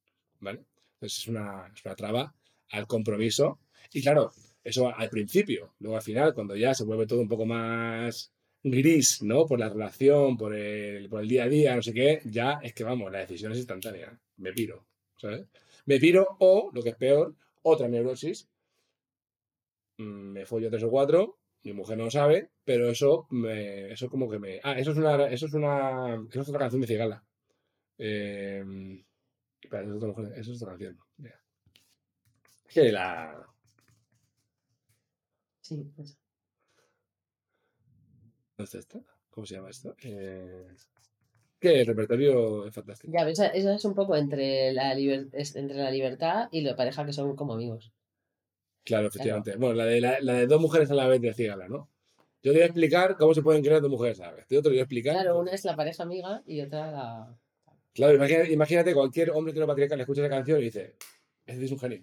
¿vale? 0.41 0.65
Entonces 0.95 1.19
es 1.19 1.29
una, 1.29 1.71
es 1.75 1.85
una 1.85 1.95
traba 1.97 2.35
al 2.71 2.87
compromiso. 2.87 3.59
Y 3.93 4.03
claro, 4.03 4.31
eso 4.63 4.89
al 4.95 5.09
principio, 5.11 5.75
luego 5.81 5.97
al 5.97 6.03
final, 6.03 6.33
cuando 6.35 6.57
ya 6.57 6.75
se 6.75 6.85
vuelve 6.85 7.07
todo 7.07 7.21
un 7.21 7.29
poco 7.29 7.45
más 7.45 8.32
gris, 8.63 9.21
¿no? 9.21 9.45
Por 9.45 9.59
la 9.59 9.69
relación, 9.69 10.37
por 10.37 10.55
el, 10.55 11.09
por 11.09 11.21
el 11.21 11.27
día 11.27 11.43
a 11.43 11.49
día, 11.49 11.75
no 11.75 11.81
sé 11.81 11.93
qué, 11.93 12.21
ya 12.25 12.59
es 12.63 12.73
que 12.73 12.83
vamos, 12.83 13.11
la 13.11 13.19
decisión 13.19 13.51
es 13.51 13.59
instantánea. 13.59 14.17
Me 14.37 14.53
piro, 14.53 14.85
¿sabes? 15.17 15.45
Me 15.85 15.99
piro 15.99 16.37
o, 16.39 16.71
lo 16.73 16.81
que 16.81 16.89
es 16.89 16.95
peor, 16.95 17.35
otra 17.63 17.87
neurosis. 17.87 18.47
Mm, 19.97 20.31
Me 20.33 20.45
follo 20.45 20.69
tres 20.69 20.83
o 20.83 20.89
cuatro, 20.89 21.37
mi 21.63 21.73
mujer 21.73 21.97
no 21.97 22.05
lo 22.05 22.11
sabe, 22.11 22.49
pero 22.63 22.89
eso 22.89 23.27
me, 23.31 23.91
eso 23.91 24.09
como 24.09 24.29
que 24.29 24.39
me. 24.39 24.59
Ah, 24.63 24.77
eso 24.79 24.91
es 24.91 24.97
una, 24.97 25.27
eso 25.27 25.45
es 25.47 25.53
una, 25.53 26.15
eso 26.29 26.41
es 26.41 26.49
otra 26.49 26.59
canción 26.59 26.81
de 26.81 26.87
Cigala. 26.87 27.23
Eh, 27.97 28.63
es 29.61 29.67
otra, 29.69 30.11
eso 30.39 30.51
es 30.53 30.61
otra 30.61 30.73
canción. 30.73 30.99
Mira. 31.17 31.39
Es 32.67 32.73
que 32.73 32.91
la, 32.91 33.47
Sí, 35.61 35.91
pues, 35.95 36.17
¿Cómo 39.29 39.45
se 39.45 39.55
llama 39.55 39.69
esto? 39.69 39.95
Eh, 40.03 40.67
que 41.59 41.81
el 41.81 41.87
repertorio 41.87 42.65
es 42.65 42.73
fantástico. 42.73 43.11
Ya, 43.13 43.27
esa, 43.27 43.47
esa 43.47 43.73
es 43.73 43.85
un 43.85 43.95
poco 43.95 44.15
entre 44.15 44.73
la, 44.73 44.93
liber- 44.93 45.29
es 45.33 45.55
entre 45.55 45.77
la 45.77 45.89
libertad 45.91 46.49
y 46.51 46.61
la 46.61 46.75
pareja 46.75 47.05
que 47.05 47.13
son 47.13 47.35
como 47.35 47.53
amigos. 47.53 47.91
Claro, 48.83 49.07
efectivamente. 49.07 49.55
Bueno, 49.55 49.75
la 49.75 49.85
de, 49.85 50.01
la, 50.01 50.19
la 50.19 50.33
de 50.33 50.47
dos 50.47 50.59
mujeres 50.61 50.91
a 50.91 50.93
la 50.93 51.07
vez 51.07 51.21
de 51.21 51.33
Cigala, 51.33 51.67
¿no? 51.69 51.89
Yo 52.41 52.51
te 52.51 52.57
voy 52.57 52.63
a 52.63 52.65
explicar 52.65 53.15
cómo 53.17 53.33
se 53.33 53.41
pueden 53.41 53.63
crear 53.63 53.81
dos 53.81 53.89
mujeres 53.89 54.19
a 54.19 54.25
la 54.25 54.33
vez. 54.33 54.45
Yo 54.49 54.61
te 54.61 54.67
voy 54.67 54.79
a 54.79 54.81
explicar. 54.81 55.13
Claro, 55.13 55.39
una 55.39 55.51
es 55.51 55.63
la 55.63 55.77
pareja 55.77 56.03
amiga 56.03 56.43
y 56.45 56.59
otra 56.59 56.91
la... 56.91 57.39
Claro, 57.93 58.15
imagínate, 58.15 58.51
imagínate 58.51 58.93
cualquier 58.93 59.31
hombre 59.31 59.51
heteropatriarcal 59.51 59.97
le 59.97 60.03
escucha 60.03 60.21
esa 60.21 60.29
canción 60.29 60.59
y 60.59 60.63
dice, 60.63 60.97
ese 61.45 61.63
es 61.63 61.71
un 61.71 61.79
genio. 61.79 62.01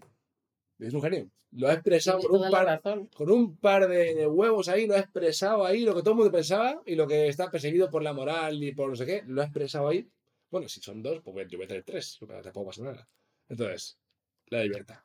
Es 0.80 0.94
un 0.94 1.02
genio. 1.02 1.30
Lo 1.52 1.68
ha 1.68 1.74
expresado 1.74 2.20
con 2.20 2.40
un, 2.40 2.50
par, 2.50 2.64
razón. 2.64 3.08
con 3.08 3.30
un 3.30 3.56
par 3.56 3.88
de, 3.88 4.26
huevos 4.26 4.68
ahí, 4.68 4.86
lo 4.86 4.94
ha 4.94 5.00
expresado 5.00 5.64
ahí, 5.64 5.80
lo 5.80 5.94
que 5.94 6.00
todo 6.00 6.12
el 6.12 6.16
mundo 6.16 6.32
pensaba 6.32 6.80
y 6.86 6.94
lo 6.94 7.06
que 7.06 7.28
está 7.28 7.50
perseguido 7.50 7.90
por 7.90 8.02
la 8.02 8.12
moral 8.12 8.62
y 8.62 8.72
por 8.72 8.88
no 8.88 8.96
sé 8.96 9.04
qué, 9.04 9.22
lo 9.26 9.42
ha 9.42 9.44
expresado 9.44 9.88
ahí. 9.88 10.08
Bueno, 10.50 10.68
si 10.68 10.80
son 10.80 11.02
dos, 11.02 11.20
pues 11.22 11.48
yo 11.48 11.58
voy 11.58 11.64
a 11.64 11.68
tener 11.68 11.84
tres, 11.84 12.18
tampoco 12.42 12.66
pasa 12.66 12.82
nada. 12.84 13.08
Entonces, 13.48 13.98
la 14.46 14.62
libertad. 14.62 14.98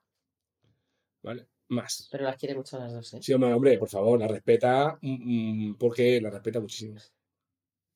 ¿Vale? 1.24 1.48
Más. 1.70 2.08
Pero 2.12 2.26
las 2.26 2.38
quiere 2.38 2.56
mucho 2.56 2.78
las 2.78 2.94
dos, 2.94 3.14
¿eh? 3.16 3.20
Sí, 3.22 3.34
hombre, 3.34 3.52
hombre, 3.52 3.78
por 3.80 3.90
favor, 3.90 4.20
la 4.20 4.28
respeta, 4.28 4.98
mm, 5.02 5.70
mm, 5.72 5.78
porque 5.78 6.22
la 6.22 6.30
respeta 6.30 6.60
muchísimo. 6.60 7.00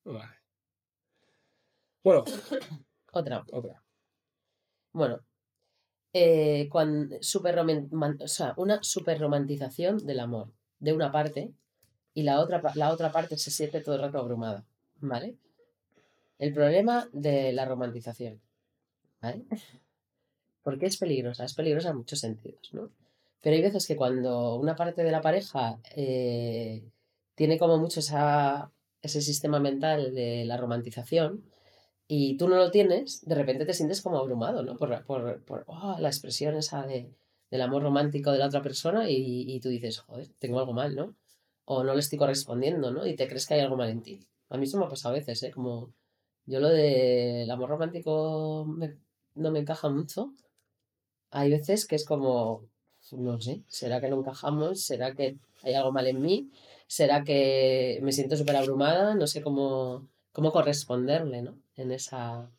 Vale. 0.04 0.34
Bueno, 2.02 2.24
Otra. 3.12 3.44
otra. 3.52 3.82
Bueno, 4.92 5.20
eh, 6.12 6.68
cuan- 6.70 7.10
super 7.20 7.54
o 8.24 8.28
sea, 8.28 8.54
una 8.56 8.82
del 10.06 10.20
amor 10.20 10.48
de 10.78 10.92
una 10.92 11.12
parte 11.12 11.52
y 12.14 12.22
la 12.22 12.40
otra, 12.40 12.62
la 12.74 12.90
otra 12.90 13.12
parte 13.12 13.36
se 13.38 13.50
siente 13.50 13.80
todo 13.80 13.94
el 13.96 14.00
rato 14.02 14.18
abrumada, 14.18 14.64
¿vale? 15.00 15.36
El 16.38 16.52
problema 16.54 17.08
de 17.12 17.52
la 17.52 17.64
romantización. 17.66 18.40
Porque 20.62 20.86
es 20.86 20.96
peligrosa, 20.96 21.44
es 21.44 21.54
peligrosa 21.54 21.90
en 21.90 21.96
muchos 21.98 22.20
sentidos, 22.20 22.72
¿no? 22.72 22.90
Pero 23.42 23.56
hay 23.56 23.62
veces 23.62 23.86
que 23.86 23.96
cuando 23.96 24.56
una 24.56 24.76
parte 24.76 25.02
de 25.02 25.10
la 25.10 25.22
pareja 25.22 25.78
eh, 25.96 26.82
tiene 27.34 27.58
como 27.58 27.78
mucho 27.78 28.00
esa, 28.00 28.70
ese 29.00 29.22
sistema 29.22 29.60
mental 29.60 30.14
de 30.14 30.44
la 30.44 30.56
romantización, 30.58 31.42
y 32.12 32.36
tú 32.36 32.48
no 32.48 32.56
lo 32.56 32.72
tienes, 32.72 33.24
de 33.24 33.36
repente 33.36 33.64
te 33.64 33.72
sientes 33.72 34.02
como 34.02 34.18
abrumado, 34.18 34.64
¿no? 34.64 34.76
Por, 34.76 35.04
por, 35.04 35.44
por 35.44 35.62
oh, 35.68 35.94
la 36.00 36.08
expresión 36.08 36.56
esa 36.56 36.84
de, 36.84 37.14
del 37.52 37.62
amor 37.62 37.84
romántico 37.84 38.32
de 38.32 38.38
la 38.38 38.46
otra 38.46 38.62
persona 38.62 39.08
y, 39.08 39.44
y 39.46 39.60
tú 39.60 39.68
dices, 39.68 40.00
joder, 40.00 40.28
tengo 40.40 40.58
algo 40.58 40.72
mal, 40.72 40.96
¿no? 40.96 41.14
O 41.66 41.84
no 41.84 41.94
le 41.94 42.00
estoy 42.00 42.18
correspondiendo, 42.18 42.90
¿no? 42.90 43.06
Y 43.06 43.14
te 43.14 43.28
crees 43.28 43.46
que 43.46 43.54
hay 43.54 43.60
algo 43.60 43.76
mal 43.76 43.90
en 43.90 44.02
ti. 44.02 44.26
A 44.48 44.56
mí 44.58 44.64
eso 44.64 44.76
me 44.76 44.86
ha 44.86 44.88
pasado 44.88 45.14
a 45.14 45.18
veces, 45.18 45.40
¿eh? 45.44 45.52
Como 45.52 45.94
yo 46.46 46.58
lo 46.58 46.70
del 46.70 47.48
amor 47.48 47.70
romántico 47.70 48.66
no 49.36 49.50
me 49.52 49.60
encaja 49.60 49.88
mucho. 49.88 50.34
Hay 51.30 51.48
veces 51.48 51.86
que 51.86 51.94
es 51.94 52.04
como, 52.04 52.66
no 53.12 53.40
sé, 53.40 53.62
¿será 53.68 54.00
que 54.00 54.10
no 54.10 54.18
encajamos? 54.18 54.82
¿Será 54.82 55.14
que 55.14 55.38
hay 55.62 55.74
algo 55.74 55.92
mal 55.92 56.08
en 56.08 56.20
mí? 56.20 56.50
¿Será 56.88 57.22
que 57.22 58.00
me 58.02 58.10
siento 58.10 58.36
súper 58.36 58.56
abrumada? 58.56 59.14
No 59.14 59.28
sé 59.28 59.42
cómo, 59.42 60.08
cómo 60.32 60.52
corresponderle, 60.52 61.42
¿no? 61.42 61.58
En 61.76 61.92
esa, 61.92 62.50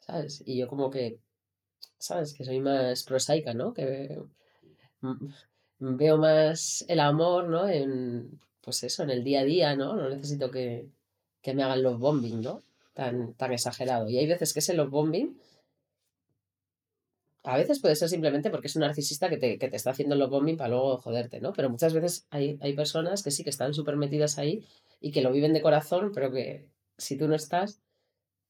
¿sabes? 0.00 0.42
Y 0.46 0.58
yo 0.58 0.68
como 0.68 0.90
que, 0.90 1.20
¿sabes? 1.98 2.34
Que 2.34 2.44
soy 2.44 2.60
más 2.60 3.02
prosaica, 3.04 3.54
¿no? 3.54 3.72
Que 3.72 4.20
veo 5.78 6.18
más 6.18 6.84
el 6.88 7.00
amor, 7.00 7.48
¿no? 7.48 7.68
En, 7.68 8.40
pues 8.60 8.82
eso, 8.82 9.02
en 9.02 9.10
el 9.10 9.24
día 9.24 9.40
a 9.40 9.44
día, 9.44 9.76
¿no? 9.76 9.96
No 9.96 10.08
necesito 10.08 10.50
que, 10.50 10.88
que 11.42 11.54
me 11.54 11.62
hagan 11.62 11.82
los 11.82 11.98
bombing, 11.98 12.42
¿no? 12.42 12.62
Tan, 12.94 13.34
tan 13.34 13.52
exagerado. 13.52 14.08
Y 14.08 14.18
hay 14.18 14.26
veces 14.26 14.52
que 14.52 14.60
ese 14.60 14.74
los 14.74 14.90
bombing, 14.90 15.38
a 17.48 17.56
veces 17.56 17.80
puede 17.80 17.96
ser 17.96 18.10
simplemente 18.10 18.50
porque 18.50 18.66
es 18.66 18.76
un 18.76 18.82
narcisista 18.82 19.30
que 19.30 19.38
te, 19.38 19.58
que 19.58 19.68
te 19.68 19.76
está 19.76 19.90
haciendo 19.92 20.14
los 20.16 20.28
bombing 20.28 20.58
para 20.58 20.68
luego 20.68 20.98
joderte, 20.98 21.40
¿no? 21.40 21.54
Pero 21.54 21.70
muchas 21.70 21.94
veces 21.94 22.26
hay, 22.28 22.58
hay 22.60 22.74
personas 22.74 23.22
que 23.22 23.30
sí 23.30 23.42
que 23.42 23.48
están 23.48 23.72
súper 23.72 23.96
metidas 23.96 24.36
ahí 24.36 24.66
y 25.00 25.12
que 25.12 25.22
lo 25.22 25.32
viven 25.32 25.54
de 25.54 25.62
corazón, 25.62 26.12
pero 26.14 26.30
que 26.30 26.68
si 26.98 27.16
tú 27.16 27.26
no 27.26 27.34
estás, 27.34 27.80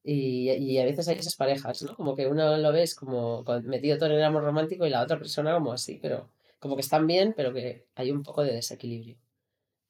y, 0.03 0.51
y 0.51 0.79
a 0.79 0.85
veces 0.85 1.07
hay 1.07 1.17
esas 1.17 1.37
parejas, 1.37 1.83
¿no? 1.83 1.95
Como 1.95 2.17
que 2.17 2.27
uno 2.27 2.57
lo 2.57 2.73
ves 2.73 2.97
como 2.97 3.45
metido 3.65 3.99
todo 3.99 4.11
en 4.11 4.17
el 4.17 4.25
amor 4.25 4.43
romántico 4.43 4.85
y 4.85 4.91
la 4.91 5.03
otra 5.03 5.19
persona 5.19 5.55
como 5.55 5.73
así, 5.73 6.01
pero 6.03 6.31
como 6.59 6.75
que 6.75 6.83
están 6.83 7.07
bien, 7.07 7.35
pero 7.37 7.53
que 7.53 7.87
hay 7.95 8.11
un 8.11 8.25
poco 8.25 8.43
de 8.43 8.55
desequilibrio. 8.55 9.17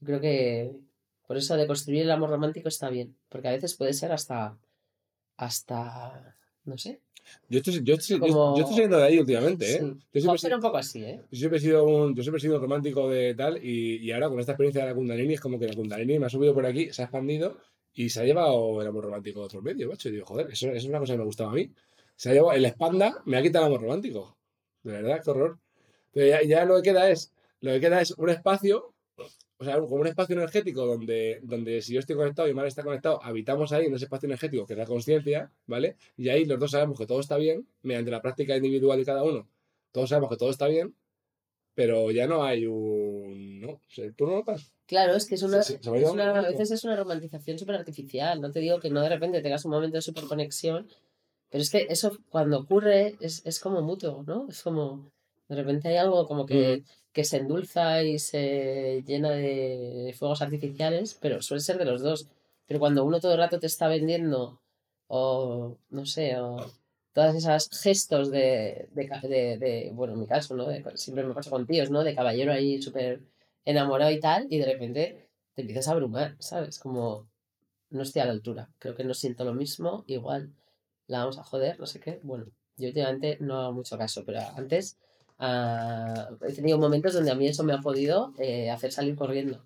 Creo 0.05 0.21
que 0.21 0.77
por 1.27 1.39
eso 1.39 1.57
de 1.57 1.67
construir 1.67 2.03
el 2.03 2.11
amor 2.11 2.29
romántico 2.31 2.69
está 2.69 2.91
bien, 2.91 3.17
porque 3.31 3.49
a 3.49 3.53
veces 3.53 3.75
puede 3.75 3.95
ser 3.95 4.13
hasta, 4.13 4.59
hasta, 5.39 6.37
no 6.65 6.77
sé. 6.77 7.01
Yo 7.49 7.59
estoy, 7.59 7.81
yo 7.83 7.95
estoy, 7.95 8.19
Como- 8.19 8.55
yo 8.57 8.61
estoy 8.63 8.75
saliendo 8.75 8.99
de 8.99 9.05
ahí 9.05 9.19
últimamente, 9.19 9.65
¿eh? 9.77 9.79
Sí. 9.81 9.87
Yo 10.13 10.21
siempre, 10.21 10.41
Pero 10.43 10.57
un 10.57 10.63
poco 10.63 10.77
así, 10.77 11.03
¿eh? 11.05 11.21
yo 11.31 11.39
siempre 11.39 11.59
he 11.59 11.63
sido 11.63 11.85
un, 11.85 12.15
yo 12.15 12.23
siempre 12.23 12.39
he 12.39 12.43
sido 12.43 12.57
un 12.57 12.63
romántico 12.63 13.09
de 13.09 13.35
tal 13.35 13.59
y, 13.65 13.97
y 13.97 14.13
ahora 14.13 14.29
con 14.29 14.39
esta 14.41 14.53
experiencia 14.53 14.83
de 14.83 14.89
la 14.91 14.95
Kundalini 14.95 15.35
es 15.35 15.41
como 15.41 15.59
que 15.59 15.67
la 15.67 15.75
Kundalini 15.75 16.19
me 16.19 16.27
ha 16.27 16.29
subido 16.29 16.53
por 16.55 16.67
aquí, 16.67 16.93
se 16.93 17.03
ha 17.03 17.07
expandido 17.07 17.57
y 17.95 18.11
se 18.11 18.21
ha 18.21 18.25
llevado 18.25 18.81
el 18.83 18.87
amor 18.89 19.05
romántico 19.05 19.43
a 19.43 19.45
otro 19.47 19.63
medio, 19.63 19.89
macho. 19.89 20.09
Y 20.09 20.13
digo, 20.13 20.27
joder, 20.27 20.49
eso, 20.53 20.67
eso 20.69 20.77
es 20.77 20.85
una 20.85 20.99
cosa 21.01 21.15
que 21.15 21.19
me 21.19 21.25
gustaba 21.25 21.51
a 21.51 21.55
mí. 21.55 21.71
Se 22.17 22.31
ha 22.31 22.33
llevado, 22.35 22.53
el 22.53 22.65
expanda 22.65 23.23
me 23.25 23.37
ha 23.37 23.43
quitado 23.43 23.67
el 23.67 23.73
amor 23.73 23.83
romántico. 23.83 24.37
De 24.83 24.93
verdad, 24.93 25.21
qué 25.25 25.31
horror. 25.31 25.59
Pero 26.13 26.27
ya, 26.27 26.43
ya 26.43 26.65
lo 26.65 26.77
que 26.77 26.83
queda 26.83 27.11
es, 27.11 27.33
lo 27.61 27.73
que 27.73 27.81
queda 27.81 28.01
es 28.01 28.13
un 28.13 28.31
espacio 28.31 28.93
o 29.59 29.65
sea, 29.65 29.81
como 29.81 29.97
un 29.97 30.07
espacio 30.07 30.37
energético 30.37 30.87
donde, 30.87 31.41
donde 31.43 31.83
si 31.83 31.95
yo 31.95 32.01
estoy 32.01 32.17
conectado 32.17 32.49
y 32.49 32.55
Mar 32.55 32.67
está 32.67 32.83
conectado, 32.83 33.23
habitamos 33.23 33.73
ahí 33.73 33.87
en 33.87 33.95
ese 33.95 34.05
espacio 34.05 34.27
energético 34.27 34.67
que 34.67 34.75
es 34.75 34.79
la 34.79 34.87
conciencia, 34.87 35.51
¿vale? 35.67 35.97
Y 36.17 36.29
ahí 36.29 36.45
los 36.45 36.59
dos 36.61 36.71
sabemos 36.71 36.99
que 36.99 37.07
todo 37.07 37.21
está 37.21 37.37
bien, 37.37 37.67
mediante 37.83 38.11
la 38.11 38.23
práctica 38.23 38.57
individual 38.57 38.99
de 38.99 39.05
cada 39.05 39.25
uno, 39.25 39.49
todos 39.93 40.11
sabemos 40.11 40.31
que 40.31 40.37
todo 40.37 40.51
está 40.51 40.69
bien, 40.69 40.95
pero 41.75 42.11
ya 42.11 42.27
no 42.27 42.43
hay 42.45 42.67
un... 42.67 43.61
¿no? 43.61 43.81
¿Tú 44.17 44.27
no 44.27 44.33
notas? 44.33 44.73
Claro, 44.87 45.15
es 45.15 45.27
que 45.27 45.35
es 45.35 45.43
una, 45.43 45.59
a 45.59 46.43
veces 46.43 46.71
es 46.71 46.85
una 46.85 46.97
romantización 46.97 47.59
súper 47.59 47.77
artificial. 47.77 48.41
No 48.41 48.51
te 48.51 48.61
digo 48.61 48.81
que 48.81 48.91
no 48.91 49.03
de 49.03 49.11
repente 49.11 49.43
tengas 49.43 49.65
un 49.65 49.73
momento 49.73 49.97
de 49.97 50.03
súper 50.03 50.25
conexión, 50.25 50.89
pero 51.51 51.63
es 51.63 51.71
que 51.71 51.87
eso 51.89 52.19
cuando 52.31 52.59
ocurre 52.59 53.17
es, 53.21 53.43
es 53.45 53.61
como 53.61 53.83
mutuo, 53.83 54.25
¿no? 54.27 54.49
Es 54.49 54.63
como, 54.63 55.13
de 55.49 55.57
repente 55.57 55.89
hay 55.89 55.97
algo 55.97 56.27
como 56.27 56.47
que, 56.47 56.85
que 57.13 57.25
se 57.25 57.39
endulza 57.39 58.03
y 58.03 58.19
se 58.19 59.03
llena 59.07 59.31
de 59.31 60.15
fuegos 60.19 60.43
artificiales, 60.43 61.15
pero 61.21 61.43
suele 61.43 61.61
ser 61.63 61.79
de 61.79 61.85
los 61.87 62.03
dos. 62.03 62.29
Pero 62.67 62.81
cuando 62.81 63.05
uno 63.05 63.21
todo 63.21 63.33
el 63.33 63.39
rato 63.39 63.59
te 63.59 63.67
está 63.67 63.89
vendiendo, 63.89 64.61
o 65.09 65.79
no 65.91 66.07
sé, 66.07 66.37
o 66.39 66.59
todas 67.13 67.35
esas 67.35 67.69
gestos 67.83 68.31
de, 68.31 68.89
de, 68.93 69.59
de, 69.59 69.91
bueno, 69.95 70.15
en 70.15 70.21
mi 70.21 70.27
caso, 70.27 70.55
¿no? 70.55 70.67
siempre 70.95 71.25
me 71.25 71.35
pasa 71.35 71.51
con 71.51 71.67
tíos, 71.67 71.91
¿no? 71.91 72.05
De 72.05 72.15
caballero 72.15 72.53
ahí 72.53 72.81
súper 72.81 73.23
enamorado 73.65 74.11
y 74.13 74.21
tal, 74.21 74.47
y 74.51 74.59
de 74.59 74.67
repente 74.67 75.29
te 75.55 75.63
empiezas 75.63 75.89
a 75.89 75.93
abrumar, 75.93 76.37
¿sabes? 76.39 76.79
Como 76.79 77.29
no 77.91 78.03
estoy 78.03 78.23
a 78.23 78.27
la 78.27 78.33
altura, 78.33 78.71
creo 78.79 78.95
que 78.95 79.05
no 79.05 79.15
siento 79.15 79.45
lo 79.45 79.55
mismo, 79.55 80.05
igual 80.07 80.53
la 81.07 81.21
vamos 81.21 81.39
a 81.39 81.43
joder, 81.43 81.81
no 81.81 81.87
sé 81.87 82.01
qué. 82.01 82.21
Bueno, 82.23 82.47
yo 82.77 82.89
últimamente 82.89 83.39
no 83.41 83.61
hago 83.61 83.73
mucho 83.73 83.99
caso, 83.99 84.25
pero 84.25 84.41
antes 84.57 84.99
Ah, 85.39 86.29
he 86.47 86.53
tenido 86.53 86.79
momentos 86.79 87.15
donde 87.15 87.31
a 87.31 87.35
mí 87.35 87.47
eso 87.47 87.63
me 87.63 87.73
ha 87.73 87.79
podido 87.79 88.33
eh, 88.39 88.71
hacer 88.71 88.91
salir 88.93 89.15
corriendo 89.15 89.65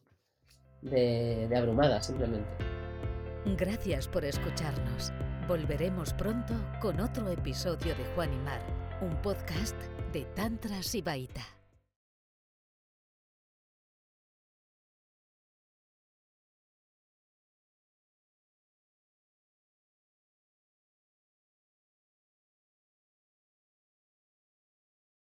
de, 0.83 1.47
de 1.49 1.57
abrumada, 1.57 2.03
simplemente. 2.03 2.49
Gracias 3.57 4.07
por 4.07 4.25
escucharnos. 4.25 5.13
Volveremos 5.49 6.13
pronto 6.15 6.55
con 6.81 7.01
otro 7.01 7.29
episodio 7.31 7.95
de 7.97 8.05
Juan 8.15 8.33
y 8.33 8.39
Mar, 8.39 8.61
un 9.01 9.21
podcast 9.23 9.77
de 10.13 10.25
Tantra 10.37 10.83
Sibaita. 10.83 11.62